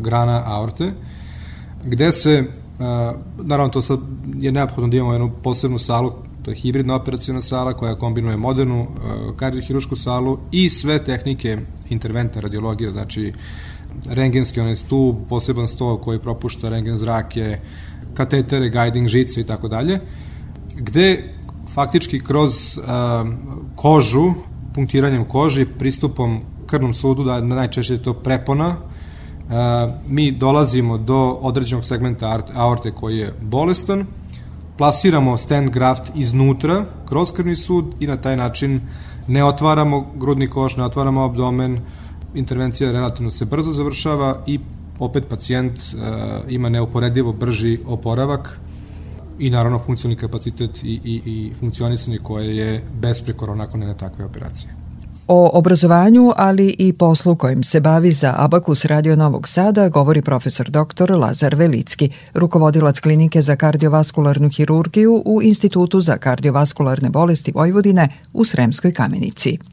grana 0.00 0.42
aorte, 0.46 0.92
gde 1.84 2.12
se, 2.12 2.44
naravno 3.42 3.68
to 3.68 3.82
sad 3.82 4.00
je 4.38 4.52
neophodno 4.52 4.88
da 4.88 4.96
imamo 4.96 5.12
jednu 5.12 5.30
posebnu 5.42 5.78
salu 5.78 6.12
To 6.42 6.50
je 6.50 6.54
hibridna 6.54 6.94
operacijona 6.94 7.42
sala 7.42 7.72
koja 7.72 7.94
kombinuje 7.94 8.36
modernu 8.36 8.80
uh, 8.80 9.36
kardiohirušku 9.36 9.96
salu 9.96 10.38
i 10.50 10.70
sve 10.70 11.04
tehnike 11.04 11.58
interventne 11.88 12.40
radiologije, 12.40 12.92
znači 12.92 13.32
rengenski 14.08 14.60
onaj 14.60 14.76
stub, 14.76 15.16
poseban 15.28 15.68
stol 15.68 15.98
koji 15.98 16.18
propušta 16.18 16.68
rengen 16.68 16.96
zrake, 16.96 17.58
katetere, 18.14 18.70
guiding 18.70 19.08
žice 19.08 19.40
i 19.40 19.44
tako 19.44 19.68
dalje, 19.68 20.00
gde 20.76 21.34
faktički 21.74 22.20
kroz 22.20 22.78
uh, 22.78 22.84
kožu, 23.76 24.32
punktiranjem 24.74 25.24
koži, 25.24 25.66
pristupom 25.78 26.40
krvnom 26.66 26.94
sudu, 26.94 27.24
da 27.24 27.40
najčešće 27.40 27.94
je 27.94 28.02
to 28.02 28.14
prepona, 28.14 28.68
uh, 28.68 29.54
mi 30.08 30.32
dolazimo 30.32 30.98
do 30.98 31.38
određenog 31.40 31.84
segmenta 31.84 32.40
aorte 32.54 32.90
koji 32.90 33.18
je 33.18 33.34
bolestan, 33.42 34.06
plasiramo 34.76 35.36
stand 35.36 35.70
graft 35.70 36.12
iznutra, 36.14 36.84
kroz 37.08 37.32
krvni 37.32 37.56
sud 37.56 37.94
i 38.00 38.06
na 38.06 38.16
taj 38.16 38.36
način 38.36 38.80
ne 39.28 39.44
otvaramo 39.44 40.12
grudni 40.16 40.50
koš, 40.50 40.76
ne 40.76 40.84
otvaramo 40.84 41.24
abdomen, 41.24 41.78
intervencija 42.34 42.92
relativno 42.92 43.30
se 43.30 43.44
brzo 43.44 43.72
završava 43.72 44.42
i 44.46 44.60
opet 44.98 45.24
pacijent 45.28 45.78
uh, 45.78 46.02
ima 46.48 46.68
neuporedivo 46.68 47.32
brži 47.32 47.78
oporavak 47.86 48.60
i 49.38 49.50
naravno 49.50 49.78
funkcionalni 49.78 50.20
kapacitet 50.20 50.82
i, 50.82 51.00
i, 51.04 51.22
i 51.26 51.52
funkcionisanje 51.60 52.18
koje 52.18 52.56
je 52.56 52.84
besprekorno 53.00 53.54
nakon 53.54 53.80
jedne 53.80 53.96
takve 53.96 54.24
operacije. 54.24 54.81
O 55.34 55.50
obrazovanju, 55.52 56.32
ali 56.36 56.74
i 56.78 56.92
poslu 56.92 57.36
kojim 57.36 57.62
se 57.62 57.80
bavi 57.80 58.12
za 58.12 58.34
Abakus 58.38 58.84
Radio 58.84 59.16
Novog 59.16 59.48
Sada 59.48 59.88
govori 59.88 60.22
profesor 60.22 60.70
dr. 60.70 61.16
Lazar 61.16 61.54
Velicki, 61.54 62.10
rukovodilac 62.34 63.00
klinike 63.00 63.42
za 63.42 63.56
kardiovaskularnu 63.56 64.48
hirurgiju 64.48 65.22
u 65.24 65.42
Institutu 65.42 66.00
za 66.00 66.16
kardiovaskularne 66.16 67.10
bolesti 67.10 67.52
Vojvodine 67.54 68.08
u 68.32 68.44
Sremskoj 68.44 68.92
kamenici. 68.92 69.71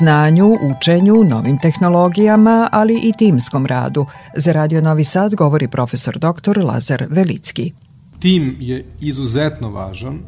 Znanju, 0.00 0.56
učenju, 0.62 1.24
novim 1.24 1.58
tehnologijama, 1.58 2.68
ali 2.72 3.00
i 3.02 3.12
timskom 3.18 3.66
radu. 3.66 4.06
Za 4.36 4.52
Radio 4.52 4.80
Novi 4.80 5.04
Sad 5.04 5.34
govori 5.34 5.68
profesor 5.68 6.18
dr. 6.18 6.64
Lazar 6.64 7.06
Velicki. 7.10 7.72
Tim 8.18 8.56
je 8.60 8.84
izuzetno 9.00 9.70
važan. 9.70 10.18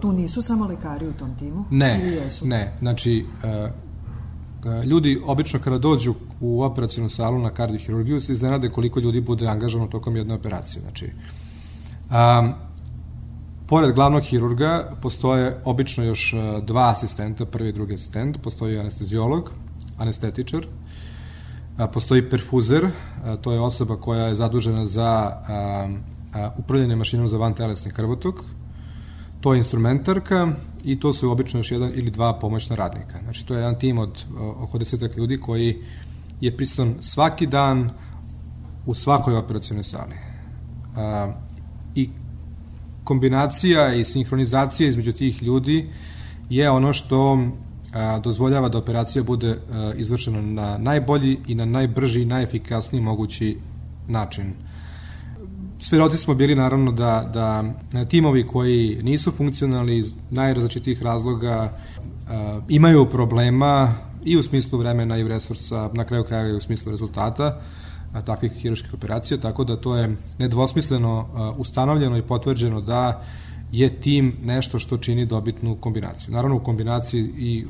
Tu 0.00 0.12
nisu 0.12 0.42
samo 0.42 0.66
lekari 0.66 1.06
u 1.08 1.12
tom 1.12 1.36
timu? 1.38 1.64
Ne, 1.70 2.20
ne. 2.42 2.72
Znači, 2.78 3.24
e, 3.44 3.48
e, 3.48 3.70
ljudi 4.86 5.20
obično 5.26 5.60
kada 5.60 5.78
dođu 5.78 6.14
u 6.40 6.62
operacijnu 6.62 7.08
salu 7.08 7.38
na 7.38 7.50
kardiohirurgiju 7.50 8.20
se 8.20 8.32
iznenade 8.32 8.68
koliko 8.68 9.00
ljudi 9.00 9.20
bude 9.20 9.46
angažano 9.46 9.86
tokom 9.86 10.16
jedne 10.16 10.34
operacije. 10.34 10.82
Znači, 10.82 11.10
pored 13.66 13.94
glavnog 13.94 14.22
hirurga 14.22 14.96
postoje 15.02 15.60
obično 15.64 16.04
još 16.04 16.32
e, 16.32 16.36
dva 16.62 16.90
asistenta, 16.90 17.46
prvi 17.46 17.68
i 17.68 17.72
drugi 17.72 17.94
asistent, 17.94 18.38
postoji 18.42 18.78
anesteziolog, 18.78 19.50
anestetičar, 19.98 20.66
postoji 21.92 22.30
perfuzer, 22.30 22.86
a, 23.24 23.36
to 23.36 23.52
je 23.52 23.60
osoba 23.60 23.96
koja 23.96 24.26
je 24.26 24.34
zadužena 24.34 24.86
za 24.86 25.32
upravljanje 26.58 26.96
mašinom 26.96 27.28
za 27.28 27.38
vantelesni 27.38 27.92
krvotok, 27.92 28.34
to 29.40 29.52
je 29.52 29.58
instrumentarka 29.58 30.52
i 30.84 31.00
to 31.00 31.12
su 31.12 31.30
obično 31.30 31.60
još 31.60 31.70
jedan 31.70 31.90
ili 31.94 32.10
dva 32.10 32.38
pomoćna 32.38 32.76
radnika. 32.76 33.18
Znači, 33.22 33.46
to 33.46 33.54
je 33.54 33.58
jedan 33.58 33.78
tim 33.78 33.98
od 33.98 34.24
oko 34.36 34.78
desetak 34.78 35.16
ljudi 35.16 35.40
koji 35.40 35.82
je 36.40 36.56
prisutan 36.56 36.94
svaki 37.00 37.46
dan 37.46 37.90
u 38.86 38.94
svakoj 38.94 39.36
operacijnoj 39.36 39.82
sali. 39.82 40.16
I 41.94 42.10
kombinacija 43.04 43.94
i 43.94 44.04
sinhronizacija 44.04 44.88
između 44.88 45.12
tih 45.12 45.42
ljudi 45.42 45.88
je 46.50 46.70
ono 46.70 46.92
što 46.92 47.38
a, 47.92 48.18
dozvoljava 48.18 48.68
da 48.68 48.78
operacija 48.78 49.22
bude 49.22 49.50
a, 49.50 49.92
izvršena 49.96 50.42
na 50.42 50.78
najbolji 50.78 51.38
i 51.46 51.54
na 51.54 51.64
najbrži 51.64 52.22
i 52.22 52.24
najefikasniji 52.24 53.02
mogući 53.02 53.56
način. 54.08 54.52
Svedoci 55.78 56.18
smo 56.18 56.34
bili 56.34 56.54
naravno 56.54 56.92
da, 56.92 57.30
da 57.32 57.64
timovi 58.04 58.46
koji 58.46 59.02
nisu 59.02 59.32
funkcionalni 59.32 59.98
iz 59.98 60.12
najrazličitijih 60.30 61.02
razloga 61.02 61.72
a, 62.28 62.60
imaju 62.68 63.06
problema 63.10 63.94
i 64.24 64.36
u 64.36 64.42
smislu 64.42 64.78
vremena 64.78 65.18
i 65.18 65.28
resursa, 65.28 65.90
na 65.92 66.04
kraju 66.04 66.24
kraja 66.24 66.48
i 66.48 66.56
u 66.56 66.60
smislu 66.60 66.90
rezultata 66.90 67.60
takvih 68.22 68.52
hiruških 68.52 68.94
operacija, 68.94 69.40
tako 69.40 69.64
da 69.64 69.76
to 69.76 69.96
je 69.96 70.16
nedvosmisleno 70.38 71.26
ustanovljeno 71.58 72.16
i 72.16 72.22
potvrđeno 72.22 72.80
da 72.80 73.22
je 73.72 74.00
tim 74.00 74.36
nešto 74.44 74.78
što 74.78 74.98
čini 74.98 75.26
dobitnu 75.26 75.76
kombinaciju. 75.76 76.34
Naravno 76.34 76.56
u 76.56 76.60
kombinaciji 76.60 77.22
i 77.22 77.66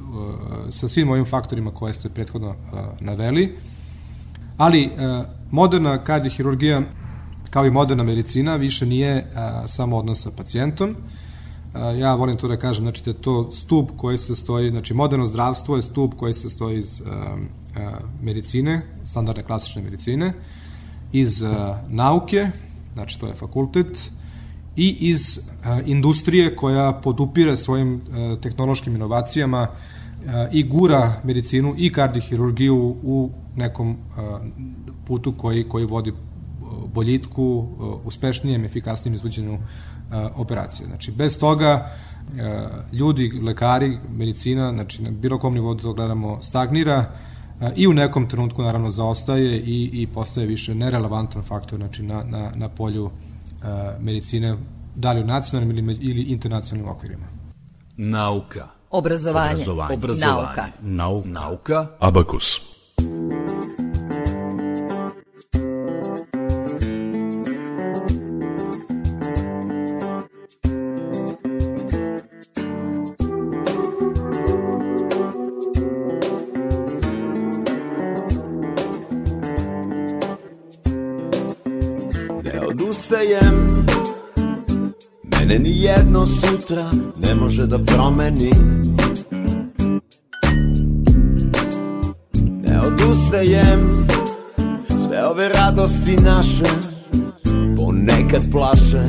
sa 0.71 0.89
svim 0.89 1.11
ovim 1.11 1.25
faktorima 1.25 1.71
koje 1.71 1.95
ste 1.95 2.09
prethodno 2.09 2.55
naveli, 3.01 3.59
ali 4.57 4.91
moderna 5.51 5.99
kardiohirurgija 6.05 6.83
kao 7.51 7.67
i 7.67 7.71
moderna 7.71 8.03
medicina 8.03 8.57
više 8.57 8.87
nije 8.87 9.33
samo 9.67 9.97
odnos 9.97 10.23
sa 10.23 10.31
pacijentom, 10.31 10.97
ja 11.99 12.15
volim 12.15 12.37
to 12.37 12.49
da 12.49 12.57
kažem, 12.57 12.85
znači 12.85 13.05
da 13.05 13.11
je 13.11 13.23
to 13.23 13.53
stup 13.53 13.91
koji 13.97 14.19
se 14.19 14.37
stoji, 14.37 14.71
znači 14.71 14.95
moderno 14.95 15.27
zdravstvo 15.27 15.77
je 15.77 15.83
stup 15.83 16.15
koji 16.15 16.35
se 16.35 16.51
stoji 16.51 16.79
iz 16.79 17.03
medicine, 18.23 18.83
standardne 19.05 19.43
klasične 19.43 19.83
medicine, 19.83 20.33
iz 21.13 21.43
uh, 21.43 21.51
nauke, 21.89 22.49
znači 22.95 23.21
to 23.21 23.27
je 23.27 23.35
fakultet, 23.35 24.11
i 24.77 24.97
iz 25.01 25.39
uh, 25.39 25.89
industrije 25.89 26.57
koja 26.57 26.93
podupire 26.93 27.57
svojim 27.57 28.01
tehnološkim 28.43 28.95
inovacijama 28.95 29.69
i 30.53 30.63
gura 30.63 31.13
medicinu 31.25 31.75
i 31.77 31.93
kardiohirurgiju 31.93 32.97
u 33.03 33.31
nekom 33.57 33.97
putu 35.07 35.35
koji, 35.37 35.69
koji 35.69 35.85
vodi 35.85 36.13
boljitku, 36.95 37.69
uspešnijem, 38.05 38.65
efikasnijem 38.65 39.15
izvođenju 39.15 39.59
operacije. 40.35 40.87
Znači, 40.87 41.13
bez 41.13 41.39
toga 41.39 41.91
ljudi, 42.93 43.41
lekari, 43.43 43.99
medicina, 44.17 44.73
znači 44.73 45.03
na 45.03 45.11
bilo 45.11 45.39
kom 45.39 45.55
nivou 45.55 45.75
to 45.75 45.93
gledamo, 45.93 46.43
stagnira 46.43 47.05
i 47.77 47.87
u 47.87 47.93
nekom 47.93 48.29
trenutku 48.29 48.63
naravno 48.63 48.91
zaostaje 48.91 49.59
i, 49.59 49.91
i 49.93 50.07
postaje 50.07 50.47
više 50.47 50.75
nerelevantan 50.75 51.43
faktor 51.43 51.79
znači, 51.79 52.03
na, 52.03 52.23
na, 52.25 52.53
na 52.55 52.69
polju 52.69 53.11
medicine, 54.01 54.57
da 54.95 55.13
li 55.13 55.21
u 55.21 55.27
nacionalnim 55.27 55.79
ili, 55.79 55.99
ili 56.01 56.23
internacionalnim 56.23 56.97
okvirima. 56.97 57.27
Nauka. 57.97 58.69
Obrazovanje. 58.91 59.53
Obrazovanje. 59.53 59.95
Obrazovanje. 59.95 60.37
Nauka. 60.37 60.67
Nauka. 60.83 61.29
Nauka. 61.29 61.87
Abakus. 61.99 62.61
odustajem 62.99 63.84
Mene 85.55 85.69
ni 85.69 85.83
jedno 85.83 86.27
sutra 86.27 86.91
ne 87.17 87.35
može 87.35 87.67
da 87.67 87.79
promeni. 87.79 88.51
Ne 92.63 92.81
odustajem 92.81 94.07
Sve 94.89 95.27
ove 95.27 95.49
radosti 95.49 96.17
naše 96.17 96.65
Ponekad 97.77 98.43
plaše. 98.53 99.03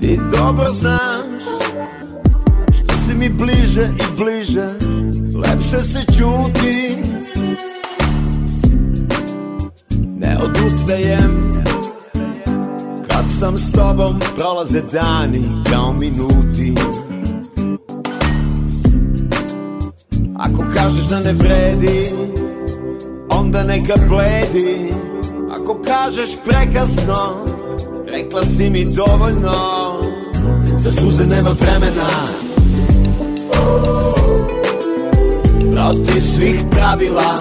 Ti 0.00 0.20
dobro 0.32 0.66
znaš 0.66 1.42
Što 2.70 2.96
si 2.96 3.14
mi 3.14 3.28
bliže 3.28 3.82
i 3.82 4.16
bliže 4.16 4.68
Lepše 5.34 5.82
se 5.82 6.00
čuti. 6.18 6.96
Ne 10.20 10.38
odustajem 10.38 11.27
tobom 13.98 14.20
prolaze 14.36 14.82
dani 14.92 15.42
kao 15.70 15.92
minuti. 15.92 16.74
Ako 20.36 20.64
kažeš 20.74 21.04
da 21.04 21.20
ne 21.20 21.32
vredi 21.32 22.12
Onda 23.30 23.62
neka 23.62 23.94
bledi. 24.08 24.90
Ako 25.50 25.82
kažeš 25.82 26.30
prekasno 26.44 27.44
Rekla 28.12 28.42
si 28.42 28.70
mi 28.70 28.84
dovoljno. 28.84 30.00
Za 30.76 30.92
suze 30.92 31.26
nema 31.26 31.50
vremena. 31.60 32.08
Protiv 35.72 36.22
svih 36.22 36.60
pravila. 36.70 37.38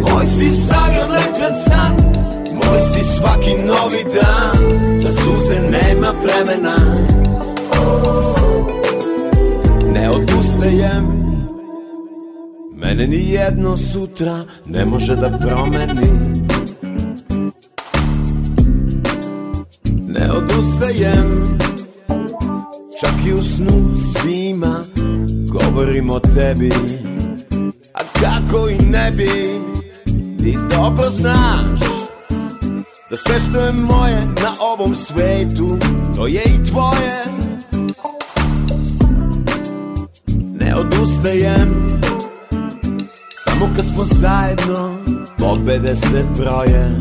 Moj 0.00 0.26
si 0.26 0.52
sagrad 0.52 1.36
pred 1.36 1.54
san 1.68 2.15
svaki 3.06 3.50
novi 3.50 4.04
dan. 4.14 4.62
Za 5.00 5.12
suze 5.12 5.60
nema 5.60 6.12
vremena. 6.22 6.76
Ne 9.92 10.10
odustajem. 10.10 11.06
Mene 12.74 13.06
ni 13.06 13.30
jedno 13.30 13.76
sutra 13.76 14.44
ne 14.66 14.84
može 14.84 15.16
da 15.16 15.38
promeni. 15.38 16.08
Ne 20.08 20.30
odustajem. 20.32 21.56
Čak 23.00 23.14
i 23.26 23.32
u 23.32 23.42
snu 23.42 23.96
svima 23.96 24.84
Govorim 25.48 26.10
o 26.10 26.20
tebi. 26.20 26.70
A 27.94 28.00
kako 28.20 28.68
i 28.68 28.86
ne 28.86 29.10
bi 29.16 29.30
Ti 30.38 30.58
dobro 30.70 31.10
znaš 31.10 32.05
Da 33.10 33.16
sve 33.16 33.40
što 33.40 33.60
je 33.60 33.72
moje 33.72 34.22
na 34.42 34.52
ovom 34.60 34.94
svetu 34.94 35.78
To 36.16 36.26
je 36.26 36.42
i 36.44 36.70
tvoje. 36.70 37.24
Ne 40.60 40.74
odustajem 40.76 42.00
Samo 43.44 43.68
kad 43.76 43.84
smo 43.86 44.04
zajedno 44.04 44.96
Pobede 45.38 45.96
se 45.96 46.24
broje. 46.38 46.96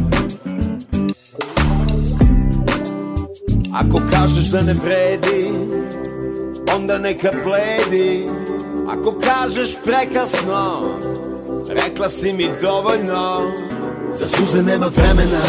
Ako 3.73 4.01
kažeš 4.11 4.45
da 4.45 4.61
ne 4.61 4.73
vredi 4.73 5.51
Onda 6.75 6.97
neka 6.97 7.29
bledi 7.43 8.25
Ako 8.89 9.19
kažeš 9.19 9.75
prekasno 9.85 10.81
Rekla 11.69 12.09
si 12.09 12.33
mi 12.33 12.49
dovoljno. 12.61 13.41
Za 14.13 14.27
suze 14.27 14.63
nema 14.63 14.87
vremena 14.87 15.41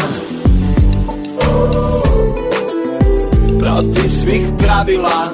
Protiv 3.59 4.09
svih 4.09 4.47
pravila. 4.57 5.31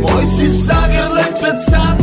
Moj 0.00 0.24
si 0.38 0.50
zagrlek 0.50 1.32
pred 1.40 1.58
san 1.70 1.96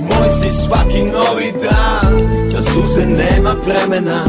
Moj 0.00 0.28
si 0.40 0.50
svaki 0.50 1.02
novi 1.02 1.52
dan. 1.62 2.12
Za 2.50 2.62
suze 2.62 3.06
nema 3.06 3.54
vremena. 3.66 4.24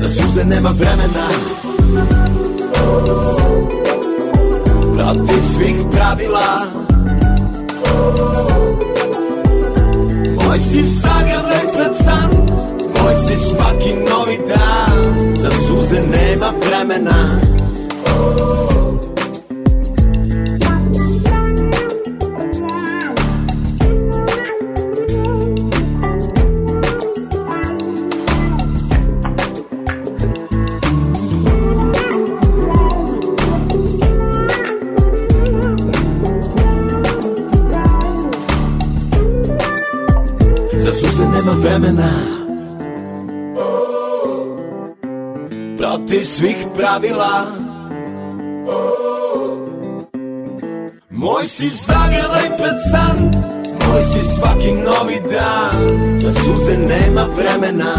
Za 0.00 0.08
suze 0.08 0.44
nema 0.44 0.70
vremena. 0.70 1.28
Protiv 4.96 5.42
svih 5.42 5.76
pravila 5.92 6.87
Moj 10.48 10.64
si 10.64 10.80
zagrlek 10.80 11.68
pred 11.76 11.92
san 11.92 12.32
Moj 12.96 13.14
si 13.20 13.36
svaki 13.36 14.00
novi 14.00 14.40
dan. 14.48 15.36
Za 15.36 15.50
suze 15.52 16.00
nema 16.08 16.56
vremena. 16.64 17.36
Za 18.08 18.67
vremena. 41.78 42.10
Protiv 45.78 46.24
svih 46.24 46.56
pravila. 46.76 47.46
Moj 51.10 51.46
si 51.46 51.68
zagrlaj 51.68 52.46
pred 52.58 52.78
san 52.90 53.18
Moj 53.88 54.02
si 54.02 54.22
svaki 54.22 54.72
novi 54.72 55.18
dan. 55.30 55.78
Za 56.22 56.32
suze 56.32 56.78
nema 56.78 57.26
vremena 57.36 57.94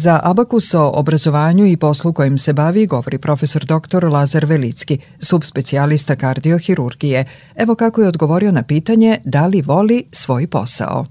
Za 0.00 0.20
Abakus 0.22 0.74
o 0.74 0.90
obrazovanju 0.94 1.66
i 1.66 1.76
poslu 1.76 2.12
kojim 2.12 2.38
se 2.38 2.52
bavi 2.52 2.86
govori 2.86 3.18
profesor 3.18 3.64
dr. 3.64 4.04
Lazar 4.12 4.46
Velicki, 4.46 4.98
subspecijalista 5.18 6.16
kardiohirurgije. 6.16 7.24
Evo 7.56 7.74
kako 7.74 8.00
je 8.00 8.08
odgovorio 8.08 8.52
na 8.52 8.62
pitanje 8.62 9.18
da 9.24 9.46
li 9.46 9.62
voli 9.62 10.04
svoj 10.12 10.46
posao. 10.46 11.06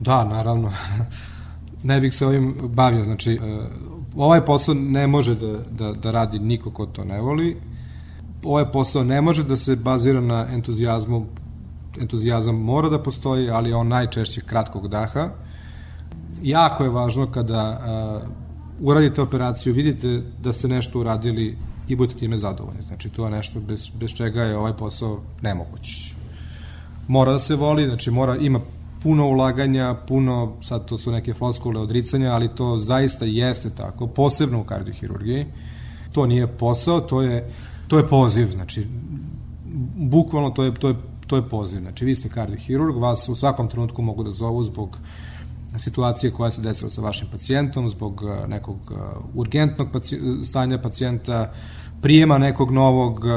Da, 0.00 0.24
naravno. 0.24 0.72
ne 1.82 2.00
bih 2.00 2.14
se 2.14 2.26
ovim 2.26 2.54
bavio. 2.62 3.04
Znači, 3.04 3.32
e, 3.32 3.38
ovaj 4.16 4.44
posao 4.44 4.74
ne 4.74 5.06
može 5.06 5.34
da, 5.34 5.58
da, 5.70 5.92
da 5.92 6.10
radi 6.10 6.38
niko 6.38 6.70
ko 6.70 6.86
to 6.86 7.04
ne 7.04 7.20
voli. 7.20 7.56
Ovaj 8.44 8.72
posao 8.72 9.04
ne 9.04 9.20
može 9.20 9.44
da 9.44 9.56
se 9.56 9.76
bazira 9.76 10.20
na 10.20 10.46
entuzijazmu. 10.52 11.26
Entuzijazam 12.00 12.54
mora 12.54 12.88
da 12.88 13.02
postoji, 13.02 13.50
ali 13.50 13.72
on 13.72 13.88
najčešće 13.88 14.40
kratkog 14.40 14.88
daha. 14.88 15.30
Jako 16.42 16.84
je 16.84 16.90
važno 16.90 17.26
kada 17.26 17.80
uh, 18.20 18.28
uradite 18.80 19.22
operaciju, 19.22 19.74
vidite 19.74 20.22
da 20.42 20.52
ste 20.52 20.68
nešto 20.68 21.00
uradili 21.00 21.56
i 21.88 21.96
budete 21.96 22.18
time 22.18 22.38
zadovoljni. 22.38 22.82
Znači, 22.82 23.10
to 23.10 23.24
je 23.24 23.30
nešto 23.30 23.60
bez, 23.60 23.90
bez 23.90 24.10
čega 24.10 24.42
je 24.42 24.56
ovaj 24.56 24.72
posao 24.72 25.20
nemoguć. 25.42 26.14
Mora 27.08 27.32
da 27.32 27.38
se 27.38 27.56
voli, 27.56 27.84
znači 27.84 28.10
mora, 28.10 28.36
ima 28.36 28.60
puno 29.02 29.28
ulaganja, 29.28 29.94
puno, 30.08 30.52
sad 30.62 30.84
to 30.84 30.96
su 30.96 31.12
neke 31.12 31.32
floskule 31.32 31.80
odricanja, 31.80 32.32
ali 32.32 32.48
to 32.48 32.78
zaista 32.78 33.24
jeste 33.24 33.70
tako, 33.70 34.06
posebno 34.06 34.60
u 34.60 34.64
kardiohirurgiji. 34.64 35.46
To 36.12 36.26
nije 36.26 36.46
posao, 36.46 37.00
to 37.00 37.22
je, 37.22 37.50
to 37.88 37.98
je 37.98 38.06
poziv, 38.08 38.50
znači, 38.50 38.86
bukvalno 39.96 40.50
to 40.50 40.64
je, 40.64 40.74
to 40.74 40.88
je, 40.88 40.94
to 41.26 41.36
je 41.36 41.48
poziv. 41.48 41.80
Znači, 41.80 42.04
vi 42.04 42.14
ste 42.14 42.28
kardiohirurg, 42.28 42.96
vas 42.96 43.28
u 43.28 43.34
svakom 43.34 43.68
trenutku 43.68 44.02
mogu 44.02 44.24
da 44.24 44.30
zovu 44.30 44.62
zbog 44.62 44.98
situacije 45.78 46.32
koja 46.32 46.50
se 46.50 46.62
desila 46.62 46.90
sa 46.90 47.00
vašim 47.00 47.28
pacijentom, 47.32 47.88
zbog 47.88 48.22
eh, 48.24 48.48
nekog 48.48 48.76
eh, 48.90 48.94
urgentnog 49.34 49.88
stanja 50.44 50.78
pacijenta, 50.78 51.52
prijema 52.02 52.38
nekog 52.38 52.70
novog, 52.70 53.24
uh, 53.24 53.30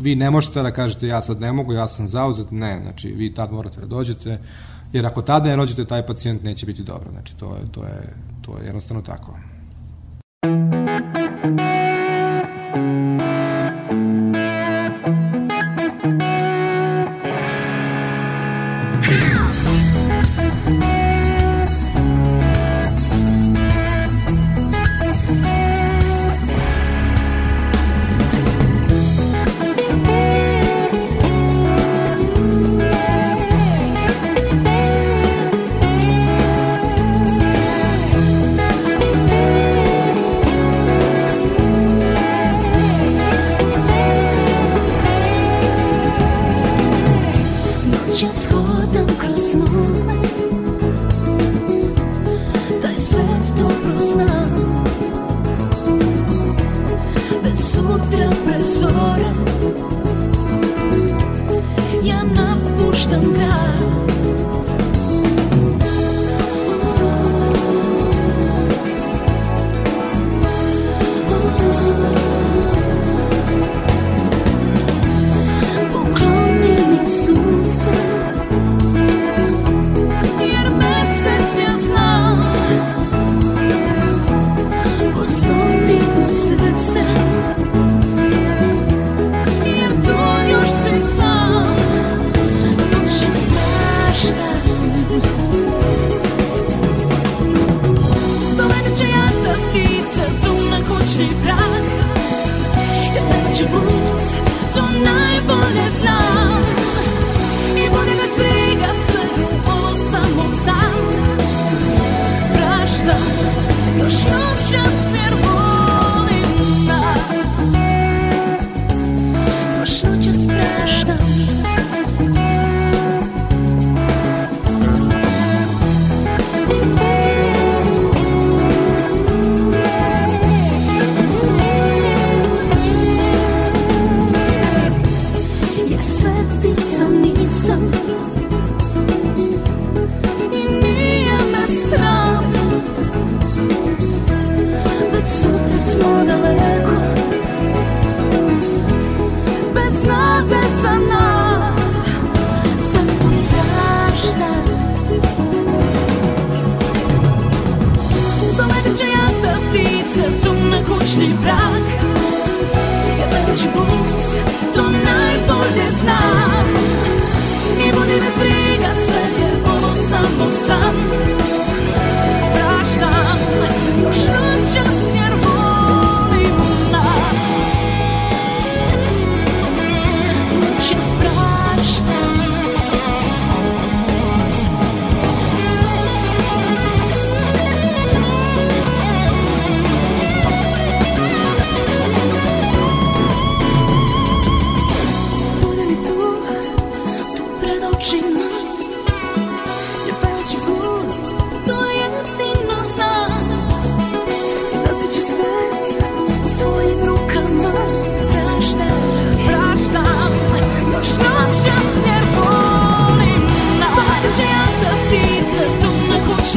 vi 0.00 0.14
ne 0.16 0.30
možete 0.30 0.62
da 0.62 0.70
kažete 0.70 1.06
ja 1.06 1.22
sad 1.22 1.40
ne 1.40 1.52
mogu, 1.52 1.72
ja 1.72 1.86
sam 1.88 2.06
zauzet, 2.06 2.50
ne, 2.50 2.78
znači 2.82 3.08
vi 3.12 3.34
tad 3.34 3.52
morate 3.52 3.80
da 3.80 3.86
dođete, 3.86 4.38
jer 4.92 5.06
ako 5.06 5.22
tada 5.22 5.48
ne 5.48 5.56
dođete, 5.56 5.84
taj 5.84 6.06
pacijent 6.06 6.42
neće 6.42 6.66
biti 6.66 6.82
dobro, 6.82 7.10
znači 7.10 7.36
to 7.36 7.54
je, 7.54 7.72
to 7.72 7.82
je, 7.84 8.14
to 8.42 8.58
je 8.58 8.66
jednostavno 8.66 9.02
tako. 9.02 9.34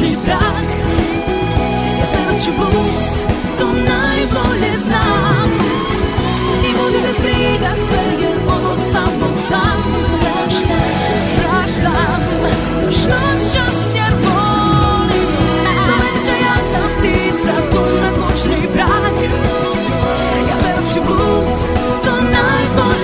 Вечний 0.04 0.24
брак, 0.26 0.68
я 1.98 2.06
певен, 2.12 2.38
що 2.42 2.52
бус, 2.52 3.18
то 3.58 3.66
найболі 3.66 4.76
знам 4.76 5.50
І 6.64 6.72
буде 6.72 6.98
без 7.06 7.18
брига 7.18 7.74
се 7.74 8.22
jer 8.22 8.36
ono 8.46 8.76
samo 8.92 9.32
sam. 9.48 9.80
Praštam, 10.20 10.84
praštam, 11.38 12.20
praštam 12.82 13.38
čas 13.52 13.94
jer 13.94 14.14
volim 14.24 15.26
Doveća 15.88 16.34
jadna 16.46 16.84
ptica, 16.98 17.54
tu 17.70 17.80
na 18.02 18.10
kućni 18.18 18.68
brak. 18.74 19.16
Ja 20.48 20.56
peven, 20.62 20.84
що 20.92 21.00
bus, 21.00 21.60
то 22.04 22.12
najbolі 22.34 23.03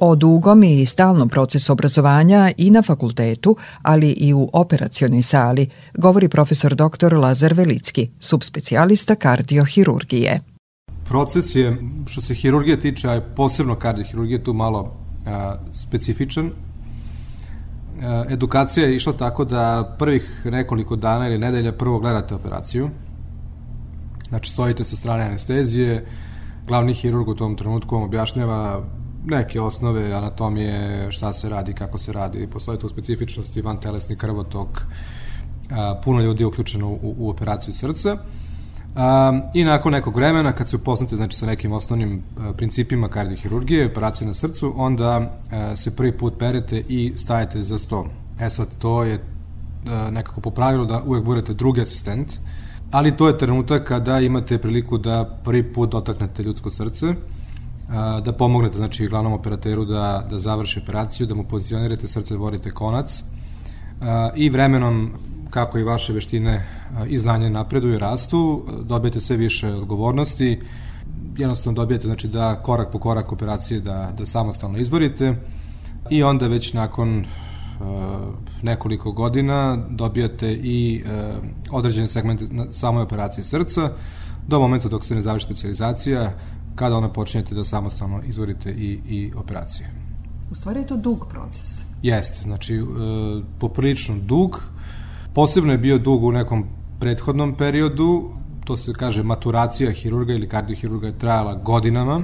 O 0.00 0.14
dugom 0.16 0.62
i 0.62 0.86
stalnom 0.86 1.28
procesu 1.28 1.72
obrazovanja 1.72 2.52
i 2.56 2.70
na 2.70 2.82
fakultetu, 2.82 3.56
ali 3.82 4.10
i 4.10 4.34
u 4.34 4.50
operacionoj 4.52 5.22
sali, 5.22 5.70
govori 5.94 6.28
profesor 6.28 6.74
dr. 6.74 7.14
Lazar 7.14 7.54
Velicki, 7.54 8.10
subspecijalista 8.20 9.14
kardiohirurgije. 9.14 10.40
Proces 11.08 11.54
je, 11.54 11.76
što 12.06 12.20
se 12.20 12.34
hirurgije 12.34 12.80
tiče, 12.80 13.08
a 13.08 13.20
posebno 13.36 13.74
kardiohirurgije, 13.74 14.44
tu 14.44 14.52
malo 14.52 14.96
a, 15.26 15.56
specifičan. 15.72 16.50
A, 18.02 18.24
edukacija 18.28 18.86
je 18.86 18.96
išla 18.96 19.12
tako 19.12 19.44
da 19.44 19.96
prvih 19.98 20.42
nekoliko 20.44 20.96
dana 20.96 21.28
ili 21.28 21.38
nedelja 21.38 21.72
prvo 21.72 21.98
gledate 21.98 22.34
operaciju. 22.34 22.90
Znači, 24.28 24.50
stojite 24.50 24.84
sa 24.84 24.96
strane 24.96 25.24
anestezije, 25.24 26.06
glavni 26.66 26.94
hirurg 26.94 27.28
u 27.28 27.34
tom 27.34 27.56
trenutku 27.56 27.94
vam 27.94 28.04
objašnjava 28.04 28.84
neke 29.30 29.60
osnove 29.60 30.12
anatomije, 30.12 31.06
šta 31.12 31.32
se 31.32 31.48
radi, 31.48 31.72
kako 31.72 31.98
se 31.98 32.12
radi, 32.12 32.46
postoje 32.46 32.78
tu 32.78 32.88
specifičnosti, 32.88 33.62
van 33.62 33.80
telesni 33.80 34.16
krvotok, 34.16 34.82
a, 35.70 36.00
puno 36.04 36.22
ljudi 36.22 36.42
je 36.42 36.46
uključeno 36.46 36.88
u, 36.88 37.14
u 37.18 37.30
operaciju 37.30 37.74
srca. 37.74 38.16
A, 38.96 39.40
I 39.54 39.64
nakon 39.64 39.92
nekog 39.92 40.16
vremena, 40.16 40.52
kad 40.52 40.68
se 40.68 40.76
upoznate 40.76 41.16
znači, 41.16 41.38
sa 41.38 41.46
nekim 41.46 41.72
osnovnim 41.72 42.22
principima 42.56 43.08
kardiohirurgije, 43.08 43.90
operacije 43.90 44.26
na 44.26 44.34
srcu, 44.34 44.72
onda 44.76 45.30
a, 45.50 45.76
se 45.76 45.96
prvi 45.96 46.12
put 46.12 46.38
perete 46.38 46.84
i 46.88 47.12
stajete 47.16 47.62
za 47.62 47.78
sto. 47.78 48.06
E 48.40 48.50
sad, 48.50 48.68
to 48.78 49.04
je 49.04 49.20
nekako 50.10 50.40
po 50.40 50.50
pravilu 50.50 50.86
da 50.86 51.02
uvek 51.02 51.24
budete 51.24 51.54
drugi 51.54 51.80
asistent, 51.80 52.32
ali 52.90 53.16
to 53.16 53.28
je 53.28 53.38
trenutak 53.38 53.84
kada 53.84 54.20
imate 54.20 54.58
priliku 54.58 54.98
da 54.98 55.38
prvi 55.44 55.72
put 55.72 55.90
dotaknete 55.90 56.42
ljudsko 56.42 56.70
srce, 56.70 57.14
a, 57.88 58.20
da 58.20 58.32
pomognete 58.32 58.76
znači 58.76 59.06
glavnom 59.06 59.32
operateru 59.32 59.84
da, 59.84 60.26
da 60.30 60.38
završi 60.38 60.80
operaciju, 60.80 61.26
da 61.26 61.34
mu 61.34 61.44
pozicionirate 61.44 62.08
srce, 62.08 62.34
da 62.34 62.40
vodite 62.40 62.70
konac. 62.70 63.22
A, 64.00 64.30
i 64.36 64.48
vremenom 64.48 65.12
kako 65.50 65.78
i 65.78 65.84
vaše 65.84 66.12
veštine 66.12 66.66
i 67.08 67.18
znanje 67.18 67.50
napreduju 67.50 67.94
i 67.94 67.98
rastu, 67.98 68.64
dobijete 68.82 69.20
sve 69.20 69.36
više 69.36 69.68
odgovornosti, 69.68 70.60
jednostavno 71.36 71.76
dobijete 71.76 72.06
znači 72.06 72.28
da 72.28 72.62
korak 72.62 72.92
po 72.92 72.98
korak 72.98 73.32
operacije 73.32 73.80
da, 73.80 74.12
da 74.18 74.26
samostalno 74.26 74.78
izvorite 74.78 75.34
i 76.10 76.22
onda 76.22 76.46
već 76.46 76.72
nakon 76.72 77.24
nekoliko 78.62 79.12
godina 79.12 79.78
dobijate 79.90 80.52
i 80.52 81.04
određene 81.70 82.08
segmente 82.08 82.44
na 82.50 82.70
samoj 82.70 83.02
operaciji 83.02 83.44
srca 83.44 83.90
do 84.46 84.60
momenta 84.60 84.88
dok 84.88 85.04
se 85.04 85.14
ne 85.14 85.22
završi 85.22 85.44
specializacija 85.44 86.32
kada 86.78 86.96
ona 86.96 87.08
počinjete 87.12 87.54
da 87.54 87.64
samostalno 87.64 88.22
izvorite 88.26 88.70
i, 88.70 88.98
i 89.08 89.32
operacije. 89.36 89.90
U 90.50 90.54
stvari 90.54 90.80
je 90.80 90.86
to 90.86 90.96
dug 90.96 91.26
proces. 91.30 91.78
Jeste, 92.02 92.42
znači 92.42 92.74
e, 92.74 92.82
poprilično 93.58 94.16
dug, 94.18 94.62
posebno 95.34 95.72
je 95.72 95.78
bio 95.78 95.98
dug 95.98 96.24
u 96.24 96.32
nekom 96.32 96.64
prethodnom 97.00 97.54
periodu, 97.54 98.30
to 98.64 98.76
se 98.76 98.92
kaže 98.92 99.22
maturacija 99.22 99.90
hirurga 99.90 100.32
ili 100.32 100.48
kardiohirurga 100.48 101.06
je 101.06 101.18
trajala 101.18 101.54
godinama. 101.54 102.22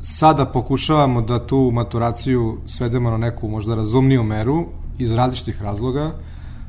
Sada 0.00 0.46
pokušavamo 0.46 1.22
da 1.22 1.46
tu 1.46 1.70
maturaciju 1.72 2.58
svedemo 2.66 3.10
na 3.10 3.16
neku 3.16 3.48
možda 3.48 3.74
razumniju 3.74 4.22
meru 4.22 4.66
iz 4.98 5.12
različitih 5.12 5.62
razloga. 5.62 6.12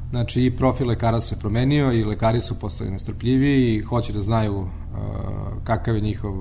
Znači 0.09 0.45
i 0.45 0.51
profil 0.51 0.87
lekara 0.87 1.21
se 1.21 1.39
promenio 1.39 1.93
i 1.93 2.03
lekari 2.03 2.41
su 2.41 2.55
postali 2.55 2.91
nestrpljiviji 2.91 3.75
i 3.75 3.81
hoće 3.81 4.13
da 4.13 4.21
znaju 4.21 4.67
kakav 5.63 5.95
je 5.95 6.01
njihov 6.01 6.33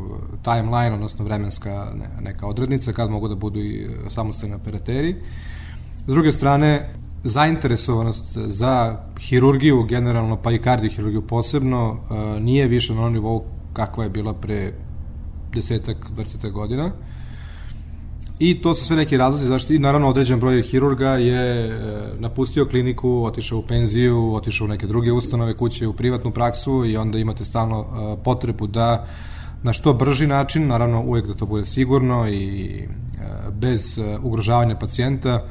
timeline, 0.43 0.95
odnosno 0.95 1.25
vremenska 1.25 1.93
neka 2.21 2.47
odrednica, 2.47 2.93
kad 2.93 3.11
mogu 3.11 3.29
da 3.29 3.35
budu 3.35 3.61
i 3.61 3.89
samostalni 4.09 4.55
operateri. 4.55 5.17
S 6.07 6.11
druge 6.11 6.33
strane, 6.33 6.95
zainteresovanost 7.25 8.39
za 8.47 9.03
hirurgiju 9.21 9.83
generalno, 9.83 10.37
pa 10.37 10.53
i 10.53 10.59
kardiohirurgiju 10.59 11.27
posebno, 11.27 11.99
nije 12.41 12.67
više 12.67 12.95
na 12.95 13.01
onom 13.01 13.13
nivou 13.13 13.45
kakva 13.73 14.05
je 14.05 14.11
bila 14.11 14.35
pre 14.35 14.73
desetak, 15.55 15.97
20 16.17 16.51
godina. 16.51 16.91
I 18.39 18.63
to 18.63 18.75
su 18.75 18.85
sve 18.85 18.97
neki 18.97 19.17
razlozi 19.17 19.47
zašto 19.47 19.73
i 19.73 19.79
naravno 19.79 20.09
određen 20.09 20.41
broj 20.41 20.63
hirurga 20.63 21.11
je 21.11 21.67
e, 21.67 21.73
napustio 22.19 22.67
kliniku, 22.67 23.25
otišao 23.25 23.59
u 23.59 23.63
penziju, 23.63 24.35
otišao 24.35 24.65
u 24.65 24.69
neke 24.69 24.87
druge 24.87 25.13
ustanove, 25.13 25.57
kuće, 25.57 25.87
u 25.87 25.93
privatnu 25.93 26.31
praksu 26.31 26.85
i 26.85 26.97
onda 26.97 27.19
imate 27.19 27.45
stalno 27.45 27.81
e, 27.81 28.23
potrebu 28.25 28.67
da 28.67 29.07
na 29.63 29.73
što 29.73 29.93
brži 29.93 30.27
način, 30.27 30.67
naravno 30.67 31.03
uvek 31.03 31.27
da 31.27 31.35
to 31.35 31.47
bude 31.47 31.65
sigurno 31.65 32.29
i 32.29 32.67
e, 32.69 32.87
bez 33.51 34.01
ugrožavanja 34.23 34.77
pacijenta, 34.77 35.45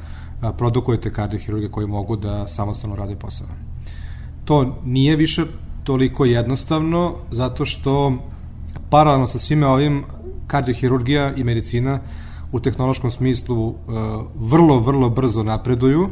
produkujete 0.58 1.12
kardiohirurge 1.12 1.68
koji 1.68 1.86
mogu 1.86 2.16
da 2.16 2.48
samostalno 2.48 2.96
rade 2.96 3.16
posao. 3.16 3.46
To 4.44 4.76
nije 4.84 5.16
više 5.16 5.44
toliko 5.84 6.24
jednostavno, 6.24 7.14
zato 7.30 7.64
što 7.64 8.12
paralelno 8.90 9.26
sa 9.26 9.38
svime 9.38 9.66
ovim 9.66 10.04
kardiohirurgija 10.46 11.34
i 11.34 11.44
medicina 11.44 12.00
u 12.52 12.60
tehnološkom 12.60 13.10
smislu 13.10 13.70
e, 13.70 13.74
vrlo, 14.36 14.80
vrlo 14.80 15.10
brzo 15.10 15.42
napreduju 15.42 16.08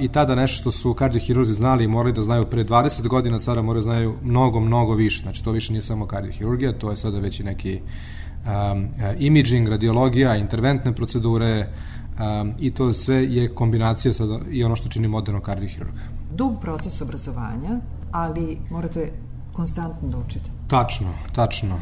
i 0.00 0.08
tada 0.08 0.34
nešto 0.34 0.60
što 0.60 0.72
su 0.72 0.94
kardiohirurzi 0.94 1.54
znali 1.54 1.84
i 1.84 1.88
morali 1.88 2.12
da 2.12 2.22
znaju 2.22 2.44
pre 2.44 2.64
20 2.64 3.08
godina, 3.08 3.38
sada 3.38 3.62
moraju 3.62 3.84
da 3.84 3.90
znaju 3.90 4.14
mnogo, 4.22 4.60
mnogo 4.60 4.94
više. 4.94 5.22
Znači 5.22 5.44
to 5.44 5.52
više 5.52 5.72
nije 5.72 5.82
samo 5.82 6.06
kardiohirurgija, 6.06 6.72
to 6.72 6.90
je 6.90 6.96
sada 6.96 7.18
već 7.18 7.40
i 7.40 7.44
neki 7.44 7.80
um, 7.80 8.88
imaging, 9.18 9.68
radiologija, 9.68 10.36
interventne 10.36 10.94
procedure 10.94 11.66
um, 11.66 12.52
i 12.60 12.70
to 12.70 12.92
sve 12.92 13.24
je 13.24 13.54
kombinacija 13.54 14.14
sada 14.14 14.40
i 14.50 14.64
ono 14.64 14.76
što 14.76 14.88
čini 14.88 15.08
moderno 15.08 15.40
kardiohirurga. 15.40 16.00
Dug 16.34 16.60
proces 16.60 17.00
obrazovanja, 17.00 17.80
ali 18.12 18.58
morate 18.70 19.12
konstantno 19.52 20.08
da 20.08 20.18
učite. 20.18 20.50
Tačno, 20.68 21.08
tačno. 21.32 21.80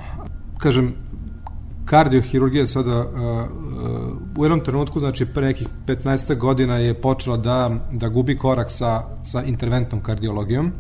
Kažem, 0.59 0.95
kardiohirurgija 1.87 2.66
sada 2.66 2.99
uh, 2.99 3.07
uh, 3.07 4.39
u 4.39 4.45
jednom 4.45 4.61
trenutku, 4.61 5.01
znači 5.01 5.26
pre 5.26 5.47
nekih 5.47 5.68
15 5.87 6.39
godina 6.39 6.76
je 6.76 6.95
počela 6.95 7.37
da, 7.37 7.70
da 7.93 8.09
gubi 8.09 8.39
korak 8.39 8.70
sa, 8.70 9.03
sa 9.22 9.43
interventnom 9.43 10.03
kardiologijom. 10.03 10.72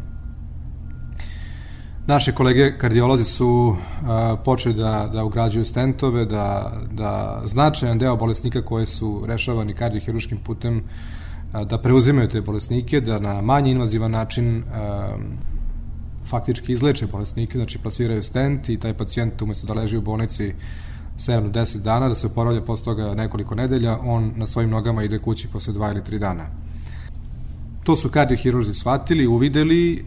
Naše 2.06 2.32
kolege 2.32 2.78
kardiolozi 2.78 3.24
su 3.24 3.48
uh, 3.48 3.76
počeli 4.44 4.74
da, 4.74 5.10
da 5.12 5.24
ugrađuju 5.24 5.64
stentove, 5.64 6.24
da, 6.24 6.72
da 6.92 7.42
značajan 7.44 7.98
deo 7.98 8.16
bolesnika 8.16 8.62
koje 8.62 8.86
su 8.86 9.22
rešavani 9.26 9.74
kardiohiruškim 9.74 10.38
putem 10.38 10.82
da 11.70 11.78
preuzimaju 11.78 12.28
te 12.28 12.40
bolesnike, 12.40 13.00
da 13.00 13.18
na 13.18 13.40
manji 13.40 13.70
invazivan 13.70 14.10
način 14.10 14.64
faktički 16.26 16.72
izleče 16.72 17.06
bolesnike, 17.06 17.58
znači 17.58 17.78
plasiraju 17.78 18.22
stent 18.22 18.68
i 18.68 18.78
taj 18.78 18.94
pacijent 18.94 19.42
umesto 19.42 19.66
da 19.66 19.74
leži 19.74 19.96
u 19.96 20.02
bolnici 20.02 20.52
7 21.18 21.40
do 21.42 21.60
10 21.60 21.78
dana, 21.78 22.08
da 22.08 22.14
se 22.14 22.26
oporavlja 22.26 22.60
posle 22.60 22.84
toga 22.84 23.14
nekoliko 23.14 23.54
nedelja, 23.54 23.98
on 24.02 24.32
na 24.36 24.46
svojim 24.46 24.70
nogama 24.70 25.02
ide 25.02 25.18
kući 25.18 25.48
posle 25.48 25.74
2 25.74 25.90
ili 25.92 26.00
3 26.00 26.18
dana. 26.18 26.46
To 27.84 27.96
su 27.96 28.08
kardiohirurzi 28.08 28.74
shvatili, 28.74 29.26
uvideli 29.26 29.94
e, 29.94 30.02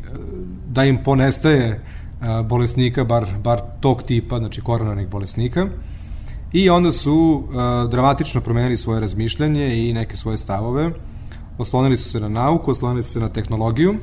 da 0.68 0.86
im 0.86 1.03
ponestaje 1.03 1.68
e, 1.68 1.80
bolesnika, 2.43 3.03
bar, 3.03 3.28
bar 3.43 3.62
tog 3.80 4.03
tipa, 4.03 4.39
znači 4.39 4.62
koronarnih 4.62 5.10
bolesnika, 5.10 5.68
i 6.53 6.70
onda 6.70 6.91
su 6.91 7.14
uh, 7.14 7.89
dramatično 7.89 8.41
promenili 8.41 8.78
svoje 8.78 8.99
razmišljanje 8.99 9.89
i 9.89 9.93
neke 9.93 10.18
svoje 10.18 10.38
stavove, 10.38 10.91
oslonili 11.57 11.97
su 11.97 12.10
se 12.10 12.20
na 12.20 12.30
nauku, 12.30 12.72
oslonili 12.72 13.03
su 13.03 13.12
se 13.12 13.20
na 13.20 13.30
tehnologiju, 13.30 13.95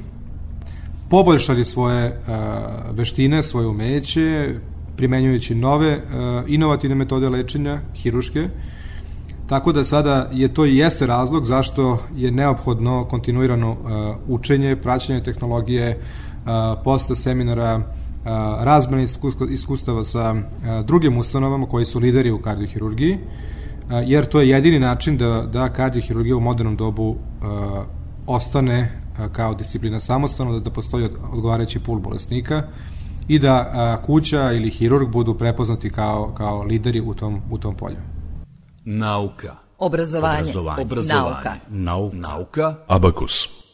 poboljšali 1.10 1.64
svoje 1.64 2.22
veštine, 2.90 3.42
svoje 3.42 3.66
umeće, 3.66 4.54
primenjujući 4.96 5.54
nove 5.54 5.96
uh, 5.96 6.02
inovativne 6.46 6.94
metode 6.94 7.28
lečenja, 7.28 7.80
hiruške, 7.94 8.48
tako 9.48 9.72
da 9.72 9.84
sada 9.84 10.30
je 10.32 10.54
to 10.54 10.66
i 10.66 10.76
jeste 10.76 11.06
razlog 11.06 11.44
zašto 11.44 11.98
je 12.16 12.30
neophodno 12.30 13.04
kontinuirano 13.04 13.70
uh, 13.70 13.78
učenje, 14.28 14.76
praćenje 14.76 15.22
tehnologije, 15.22 15.98
uh, 15.98 16.82
posle 16.84 17.16
seminara, 17.16 17.82
razmene 18.60 19.06
iskustava 19.50 20.04
sa 20.04 20.34
drugim 20.84 21.18
ustanovama 21.18 21.66
koji 21.66 21.84
su 21.84 21.98
lideri 21.98 22.30
u 22.30 22.38
kardiohirurgiji, 22.38 23.18
jer 24.06 24.26
to 24.26 24.40
je 24.40 24.48
jedini 24.48 24.78
način 24.78 25.16
da, 25.16 25.48
da 25.52 25.68
kardiohirurgija 25.68 26.36
u 26.36 26.40
modernom 26.40 26.76
dobu 26.76 27.16
ostane 28.26 29.00
kao 29.32 29.54
disciplina 29.54 30.00
samostalno, 30.00 30.52
da, 30.52 30.60
da 30.60 30.70
postoji 30.70 31.08
odgovarajući 31.32 31.78
pul 31.78 31.98
bolesnika, 31.98 32.62
i 33.28 33.38
da 33.38 33.70
a, 33.72 34.02
kuća 34.06 34.52
ili 34.52 34.70
hirurg 34.70 35.08
budu 35.08 35.34
prepoznati 35.34 35.90
kao, 35.90 36.34
kao 36.36 36.62
lideri 36.62 37.00
u 37.00 37.14
tom, 37.14 37.40
u 37.50 37.58
tom 37.58 37.76
polju. 37.76 37.96
Nauka. 38.84 39.56
Obrazovanje. 39.78 40.40
Obrazovanje. 40.40 40.82
Obrazovanje. 40.82 41.24
Nauka. 41.24 41.54
Nauka. 41.68 42.16
Nauka. 42.16 42.74
Abakus. 42.86 43.65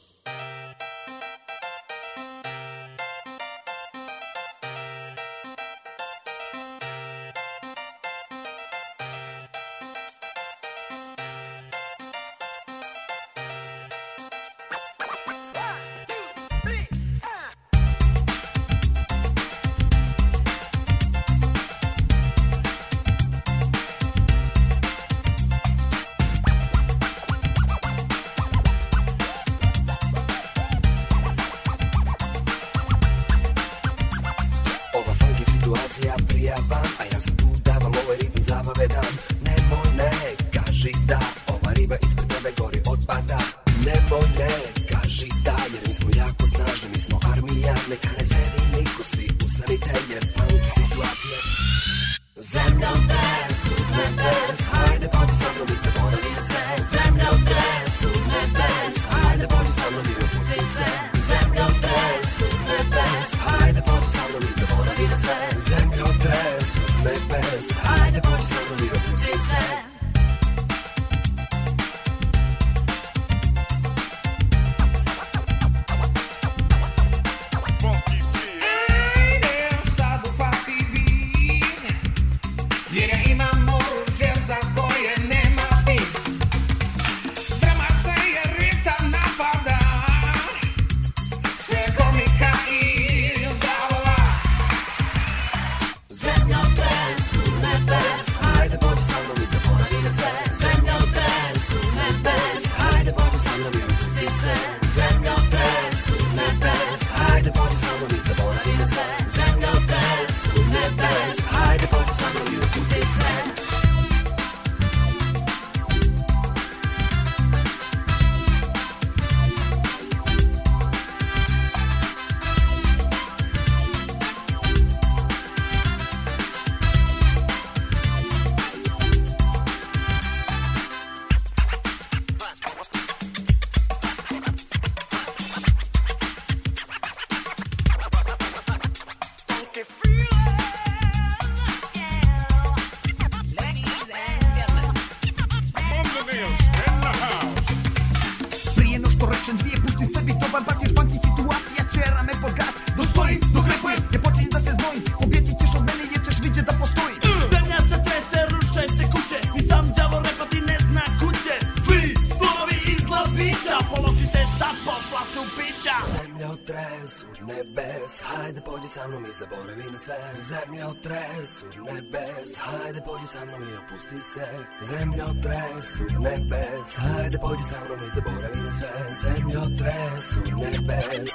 U 171.52 171.60
tresu, 171.60 171.92
nebes 171.92 172.56
Hajde 172.56 173.00
pođi 173.06 173.26
sa 173.26 173.44
mnom 173.44 173.62
i 173.62 173.74
opusti 173.80 174.22
se. 174.32 174.46
Zemlja 174.82 175.24
u 175.24 175.34
tresu, 175.42 176.02
nebes 176.24 176.96
Hajde 176.96 177.38
pođi 177.38 177.64
sa 177.70 177.78
mnom 177.84 177.98
i 178.06 178.10
zaboravi 178.14 178.60
na 178.66 178.72
sve. 178.72 178.90
Zemlja 179.22 179.60
u 179.60 179.70
tresu, 179.78 180.40
nebes 180.40 181.30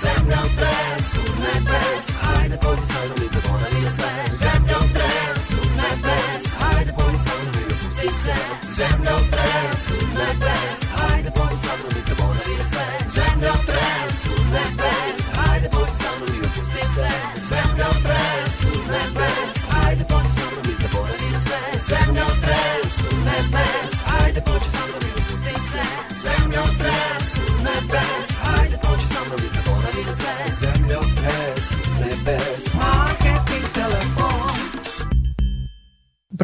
Zemlja 0.00 0.38
u 0.46 0.50
tresu, 0.58 1.22
nebes 1.44 2.06
Hajde 2.20 2.56
pođi 2.62 2.86
sa 2.92 3.00
mnom 3.04 3.18
i 3.26 3.28
zaboravi 3.34 3.80
na 3.84 3.90
sve. 3.96 4.10
Zemlja 4.42 4.76
u 4.84 4.88
tresu, 4.96 5.58
nebes 5.80 6.44
Hajde 6.58 6.92
pođi 6.98 7.18
sa 7.18 7.32
mnom 7.40 7.54
i 7.60 7.64
opusti 7.72 8.08
se. 8.22 8.34
Zemlja 8.76 9.14
u 9.16 9.24
tresu, 9.30 9.35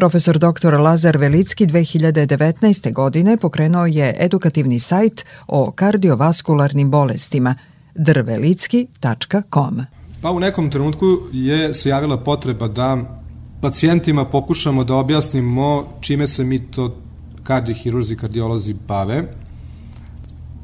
Profesor 0.03 0.37
dr. 0.37 0.73
Lazar 0.79 1.17
Velicki 1.17 1.65
2019. 1.67 2.93
godine 2.93 3.37
pokrenuo 3.37 3.85
je 3.85 4.15
edukativni 4.19 4.79
sajt 4.79 5.25
o 5.47 5.71
kardiovaskularnim 5.71 6.91
bolestima 6.91 7.55
drvelicki.com. 7.95 9.81
Pa 10.21 10.31
u 10.31 10.39
nekom 10.39 10.69
trenutku 10.71 11.05
je 11.33 11.73
se 11.73 11.89
javila 11.89 12.17
potreba 12.17 12.67
da 12.67 12.97
pacijentima 13.61 14.25
pokušamo 14.25 14.83
da 14.83 14.95
objasnimo 14.95 15.85
čime 16.01 16.27
se 16.27 16.43
mi 16.43 16.71
to 16.71 16.97
kardiohirurzi, 17.43 18.15
kardiolozi 18.15 18.75
bave. 18.87 19.23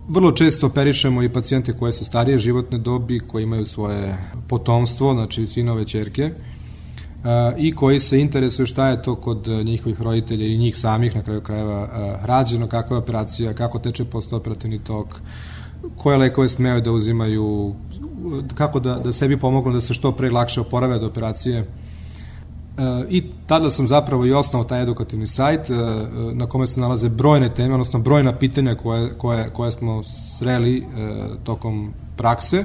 Vrlo 0.09 0.31
često 0.31 0.67
operišemo 0.67 1.23
i 1.23 1.29
pacijente 1.29 1.73
koje 1.73 1.93
su 1.93 2.05
starije 2.05 2.37
životne 2.37 2.77
dobi, 2.77 3.19
koji 3.19 3.43
imaju 3.43 3.65
svoje 3.65 4.17
potomstvo, 4.47 5.13
znači 5.13 5.47
sinove, 5.47 5.85
čerke, 5.85 6.31
i 7.57 7.75
koji 7.75 7.99
se 7.99 8.19
interesuju 8.19 8.65
šta 8.65 8.89
je 8.89 9.01
to 9.01 9.15
kod 9.15 9.47
njihovih 9.47 10.01
roditelja 10.01 10.45
i 10.45 10.57
njih 10.57 10.77
samih 10.77 11.15
na 11.15 11.21
kraju 11.21 11.41
krajeva 11.41 11.73
a, 11.73 12.19
rađeno, 12.23 12.67
kakva 12.67 12.97
je 12.97 13.01
operacija, 13.01 13.53
kako 13.53 13.79
teče 13.79 14.05
postoperativni 14.05 14.79
tok, 14.79 15.07
koje 15.97 16.17
lekove 16.17 16.49
smeju 16.49 16.81
da 16.81 16.91
uzimaju, 16.91 17.75
kako 18.55 18.79
da, 18.79 18.95
da 18.95 19.13
sebi 19.13 19.37
pomognu 19.39 19.73
da 19.73 19.81
se 19.81 19.93
što 19.93 20.11
pre 20.11 20.29
lakše 20.29 20.61
oporave 20.61 20.95
od 20.95 21.03
operacije. 21.03 21.57
E, 21.59 21.65
I 23.09 23.23
tada 23.47 23.69
sam 23.69 23.87
zapravo 23.87 24.25
i 24.25 24.33
osnovao 24.33 24.67
taj 24.67 24.81
edukativni 24.83 25.27
sajt 25.27 25.69
e, 25.69 25.73
na 26.33 26.45
kome 26.45 26.67
se 26.67 26.79
nalaze 26.79 27.09
brojne 27.09 27.49
teme, 27.53 27.73
odnosno 27.73 27.99
brojna 27.99 28.35
pitanja 28.35 28.75
koje, 28.75 29.17
koje, 29.17 29.49
koje 29.49 29.71
smo 29.71 30.03
sreli 30.03 30.77
e, 30.77 30.83
tokom 31.43 31.93
prakse. 32.17 32.63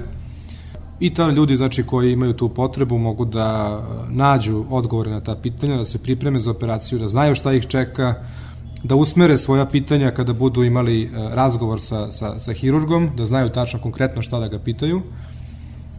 I 1.01 1.15
tada 1.15 1.33
ljudi 1.33 1.57
znači, 1.57 1.83
koji 1.83 2.13
imaju 2.13 2.33
tu 2.33 2.49
potrebu 2.49 2.99
mogu 2.99 3.25
da 3.25 3.81
nađu 4.09 4.65
odgovore 4.71 5.11
na 5.11 5.21
ta 5.21 5.37
pitanja, 5.37 5.77
da 5.77 5.85
se 5.85 5.99
pripreme 5.99 6.41
za 6.41 6.51
operaciju, 6.51 6.99
da 6.99 7.09
znaju 7.09 7.35
šta 7.35 7.53
ih 7.53 7.67
čeka, 7.67 8.15
da 8.83 8.95
usmere 8.95 9.39
svoja 9.39 9.67
pitanja 9.67 10.11
kada 10.11 10.33
budu 10.33 10.65
imali 10.65 11.03
e, 11.03 11.11
razgovor 11.33 11.81
sa, 11.81 12.11
sa, 12.13 12.39
sa 12.39 12.53
hirurgom, 12.53 13.11
da 13.17 13.27
znaju 13.27 13.49
tačno 13.49 13.81
konkretno 13.81 14.23
šta 14.23 14.39
da 14.41 14.49
ga 14.49 14.59
pitaju, 14.59 15.03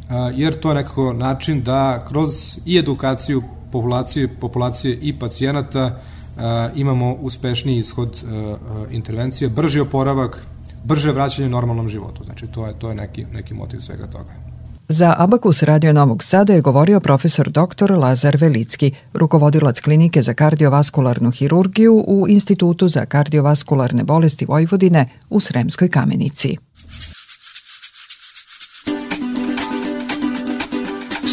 a, 0.10 0.32
jer 0.36 0.60
to 0.60 0.70
je 0.70 0.76
nekako 0.76 1.14
način 1.14 1.62
da 1.62 2.06
kroz 2.08 2.60
i 2.66 2.78
edukaciju 2.78 3.44
populacije, 3.72 4.28
populacije 4.40 5.00
i 5.02 5.20
pacijenata 5.20 6.00
imamo 6.76 7.14
uspešniji 7.14 7.80
ishod 7.80 8.24
intervencije, 8.92 9.50
brži 9.50 9.80
oporavak, 9.80 10.46
brže 10.84 11.12
vraćanje 11.12 11.50
normalnom 11.50 11.90
životu. 11.90 12.24
Znači 12.24 12.48
to 12.48 12.68
je 12.68 12.74
to 12.80 12.90
je 12.90 12.96
neki 12.96 13.26
neki 13.26 13.54
motiv 13.54 13.80
svega 13.80 14.08
toga. 14.08 14.45
Za 14.88 15.16
Abakus 15.18 15.64
Radio 15.64 15.94
Novog 15.94 16.24
Sada 16.24 16.54
je 16.54 16.62
govorio 16.62 17.00
profesor 17.00 17.50
dr. 17.50 17.92
Lazar 17.92 18.38
Velicki, 18.38 18.92
rukovodilac 19.14 19.80
klinike 19.80 20.22
za 20.22 20.34
kardiovaskularnu 20.34 21.32
hirurgiju 21.32 22.04
u 22.08 22.26
Institutu 22.28 22.90
za 22.90 23.06
kardiovaskularne 23.06 24.04
bolesti 24.04 24.46
Vojvodine 24.46 25.10
u 25.30 25.40
Sremskoj 25.40 25.90
kamenici. 25.90 26.58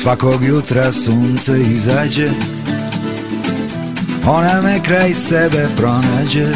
Svakog 0.03 0.45
jutra 0.45 0.93
sunce 0.93 1.61
izađe 1.61 2.31
Ona 4.27 4.61
me 4.63 4.81
kraj 4.85 5.15
sebe 5.15 5.69
pronađe 5.77 6.47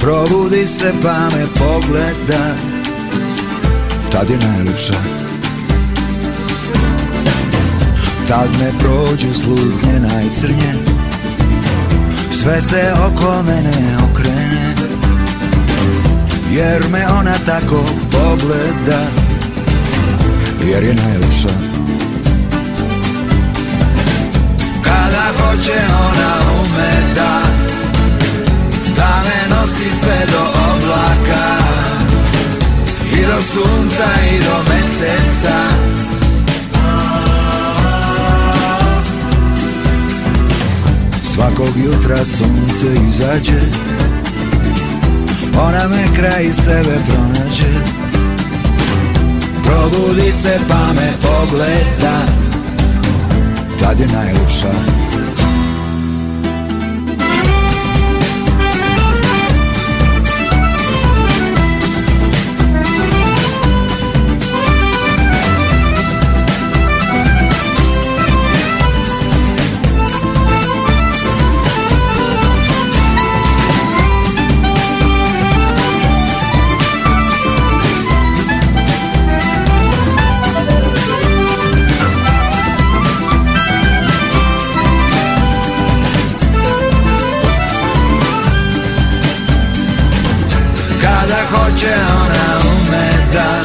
Probudi 0.00 0.66
se 0.66 0.92
pa 1.02 1.28
me 1.36 1.46
pogleda 1.58 2.79
Tad 4.12 4.30
je 4.30 4.38
najljepša 4.48 4.94
Tad 8.30 8.48
me 8.60 8.78
prođu 8.78 9.34
slutnje 9.34 10.00
najcrnje. 10.00 10.72
Sve 12.42 12.60
se 12.60 12.92
oko 13.06 13.42
mene 13.42 13.96
okrene. 14.10 14.74
Jer 16.50 16.88
me 16.92 17.06
ona 17.18 17.34
tako 17.46 17.84
pogleda. 18.12 19.02
Jer 20.64 20.82
je 20.82 20.94
najlepša. 20.94 21.48
Kada 24.84 25.26
hoće 25.38 25.80
ona 26.10 26.36
ume 26.60 27.14
da 27.14 27.42
Da 28.96 29.22
me 29.24 29.56
nosi 29.56 29.90
sve 30.00 30.26
do 30.32 30.42
oblaka 30.72 31.59
I 33.12 33.22
do 33.22 33.40
sunca 33.40 34.06
i 34.32 34.38
do 34.38 34.56
meseca. 34.72 35.58
Svakog 41.22 41.76
jutra 41.84 42.24
sunce 42.24 42.86
izađe 43.08 43.60
Ona 45.60 45.88
me 45.88 46.16
kraj 46.16 46.52
sebe 46.52 46.98
pronađe. 47.06 48.00
Probudi 49.64 50.32
se 50.32 50.58
pa 50.68 50.92
me 50.92 51.12
pogleda 51.22 52.20
Tad 53.80 54.00
je 54.00 54.06
najlepša 54.06 54.72
hoće 91.50 91.94
ona 92.22 92.70
ume 92.72 93.10
da 93.32 93.62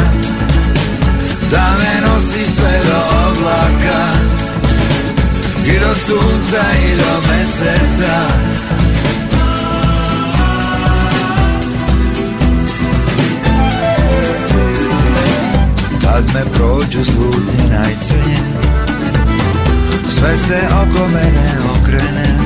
Da 1.52 1.74
me 1.80 2.08
nosi 2.08 2.46
sve 2.56 2.80
do 2.86 3.00
oblaka. 3.28 4.02
I 5.66 5.80
do 5.80 5.96
sunca 5.96 6.64
i 6.86 6.96
do 6.98 7.28
meseca. 7.28 8.28
Tad 16.02 16.24
me 16.34 16.54
prođu 16.54 17.06
slutnje 17.06 17.64
najcrnje 17.72 18.38
Sve 20.10 20.38
se 20.38 20.62
oko 20.72 21.08
mene 21.08 21.52
okrene. 21.76 22.38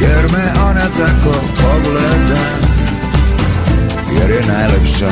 Jer 0.00 0.32
me 0.32 0.60
ona 0.62 0.84
tako 0.98 1.40
pogleda 1.56 2.67
Jer 4.20 4.30
je 4.30 4.42
najlepša 4.46 5.10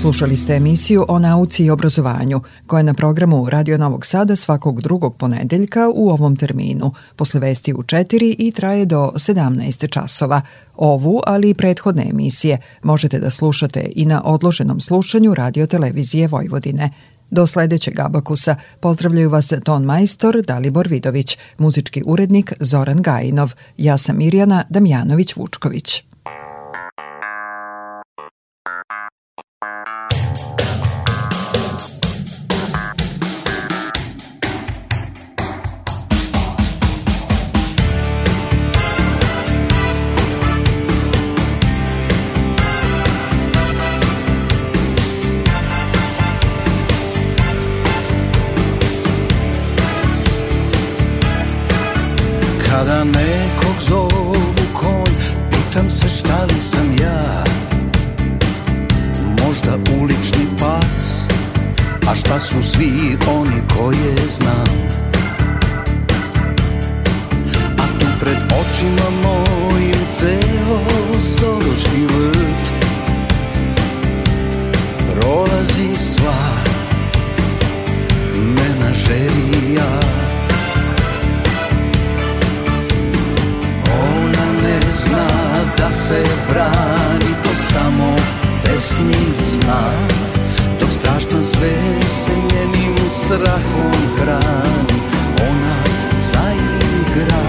Slušali 0.00 0.36
ste 0.36 0.54
emisiju 0.54 1.04
o 1.08 1.18
nauci 1.18 1.64
i 1.64 1.70
obrazovanju, 1.70 2.40
koja 2.66 2.78
je 2.78 2.84
na 2.84 2.94
programu 2.94 3.50
Radio 3.50 3.78
Novog 3.78 4.06
Sada 4.06 4.36
svakog 4.36 4.82
drugog 4.82 5.16
ponedeljka 5.16 5.88
u 5.94 6.10
ovom 6.10 6.36
terminu, 6.36 6.92
posle 7.16 7.40
vesti 7.40 7.74
u 7.74 7.82
4 7.82 8.34
i 8.38 8.52
traje 8.52 8.86
do 8.86 9.12
17 9.14 9.90
časova. 9.90 10.42
Ovu, 10.76 11.20
ali 11.26 11.50
i 11.50 11.54
prethodne 11.54 12.06
emisije 12.10 12.58
možete 12.82 13.18
da 13.18 13.30
slušate 13.30 13.86
i 13.94 14.04
na 14.04 14.22
odloženom 14.24 14.80
slušanju 14.80 15.34
Radio 15.34 15.66
Televizije 15.66 16.28
Vojvodine. 16.28 16.90
Do 17.30 17.46
sledećeg 17.46 18.00
abakusa 18.00 18.56
pozdravljaju 18.80 19.30
vas 19.30 19.52
ton 19.64 19.84
majstor 19.84 20.42
Dalibor 20.42 20.88
Vidović, 20.88 21.38
muzički 21.58 22.02
urednik 22.06 22.52
Zoran 22.60 23.02
Gajinov. 23.02 23.52
Ja 23.76 23.98
sam 23.98 24.16
Mirjana 24.16 24.64
Damjanović-Vučković. 24.70 26.15
Su 62.46 62.62
svi 62.62 63.16
oni 63.28 63.60
koje 63.76 64.26
znam. 64.26 64.88
A 67.78 67.86
tu 67.98 68.06
pred 68.20 68.36
očima 68.36 69.10
mojim 69.22 70.06
Ceo 70.10 70.80
sološki 71.20 72.06
vrt 72.06 72.72
Prolazi 75.14 75.94
sva 75.94 76.42
Menažerija. 78.34 80.00
Ona 84.02 84.62
ne 84.62 84.80
zna 85.04 85.28
da 85.78 85.90
se 85.90 86.24
brani 86.48 87.34
To 87.42 87.48
samo 87.72 88.16
pesnik 88.64 89.32
zna 89.32 90.15
strahom 93.26 93.92
hrani 94.16 94.98
Ona 95.48 95.76
zaigra. 96.30 97.44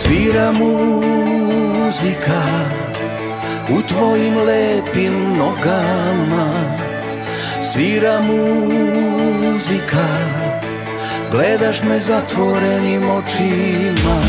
Svira 0.00 0.52
muzika 0.52 2.42
U 3.70 3.82
tvojim 3.82 4.34
lepim 4.38 5.36
nogama. 5.38 6.48
Svira 7.72 8.20
muzika 8.20 10.06
Gledaš 11.30 11.82
me 11.82 12.00
zatvorenim 12.00 13.10
očima. 13.10 14.20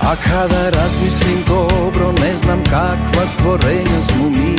A 0.00 0.16
kada 0.16 0.70
razmislim 0.70 1.44
dobro 1.48 2.12
Ne 2.12 2.36
znam 2.36 2.64
kakva 2.64 3.26
stvorenja 3.26 4.02
smo 4.02 4.28
mi. 4.28 4.56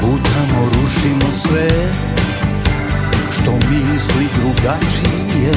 Gutamo, 0.00 0.64
rušimo 0.64 1.32
sve 1.32 1.70
Što 3.42 3.52
misli 3.52 4.26
drugačije. 4.36 5.52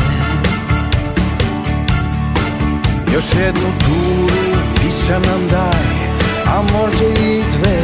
Još 3.14 3.26
jednu 3.46 3.70
turu 3.80 4.58
pića 4.76 5.20
nam 5.20 5.48
daj 5.52 6.04
A 6.46 6.62
može 6.62 7.06
i 7.06 7.42
dve. 7.58 7.82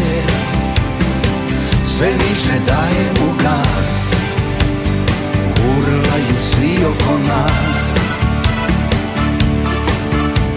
Sve 1.87 2.07
više 2.07 2.53
dajemo 2.65 3.33
gas 3.43 4.13
Urlaju 5.69 6.39
svi 6.39 6.85
oko 6.85 7.17
nas. 7.17 7.95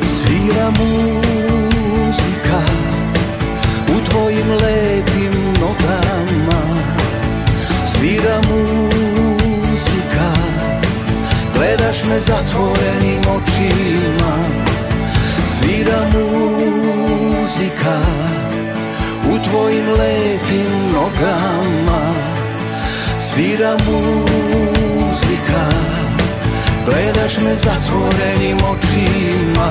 Svira 0.03 0.70
muzika 0.70 2.61
U 3.88 4.11
tvojim 4.11 4.51
lepim 4.51 5.32
nogama. 5.61 6.62
Svira 7.95 8.36
muzika 8.36 9.22
Gledaš 11.63 12.05
me 12.05 12.21
zatvorenim 12.21 13.21
očima 13.21 14.35
Svira 15.47 16.01
muzika 16.15 17.97
U 19.33 19.39
tvojim 19.45 19.89
lepim 19.89 20.73
nogama. 20.95 22.03
Svira 23.19 23.73
muzika 23.87 25.65
Gledaš 26.87 27.39
me 27.39 27.55
zatvorenim 27.57 28.57
očima. 28.57 29.71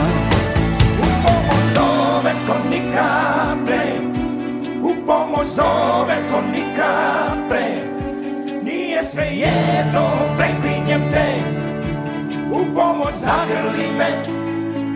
U 1.00 1.06
pomoć 1.24 1.64
zove 1.76 2.34
ko 2.48 2.56
nikad 2.70 3.66
pre 3.66 3.94
U 4.82 5.06
pomoć 5.08 5.48
zove 5.48 6.18
ko 6.32 6.42
nikad 6.52 7.50
pre 7.50 7.76
Nije 8.64 9.04
sve 9.04 9.26
jedno, 9.26 10.10
preklinjem 10.38 11.02
te 11.14 11.61
U 12.52 12.76
pomoć 12.76 13.16
zagrli 13.16 13.88
me, 13.98 14.24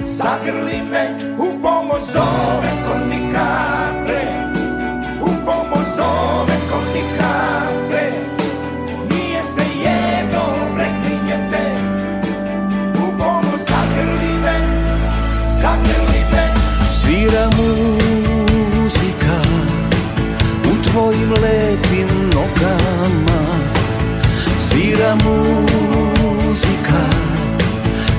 zagrli 0.05 0.81
me 0.91 1.15
U 1.37 1.61
pomoć 1.61 2.01
zove 2.03 2.74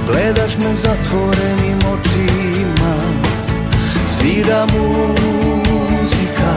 gledaš 0.07 0.59
me 0.59 0.75
zatvorenim 0.75 1.79
očima 1.79 2.97
Svira 4.19 4.67
muzika 4.67 6.53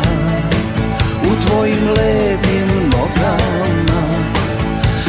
u 1.23 1.47
tvojim 1.47 1.87
lepim 1.87 2.89
nogama. 2.89 4.01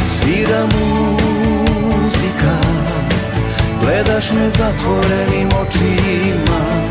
Svira 0.07 0.67
muzika, 0.67 2.57
gledaš 3.83 4.33
me 4.33 4.49
zatvorenim 4.49 5.49
očima 5.63 6.90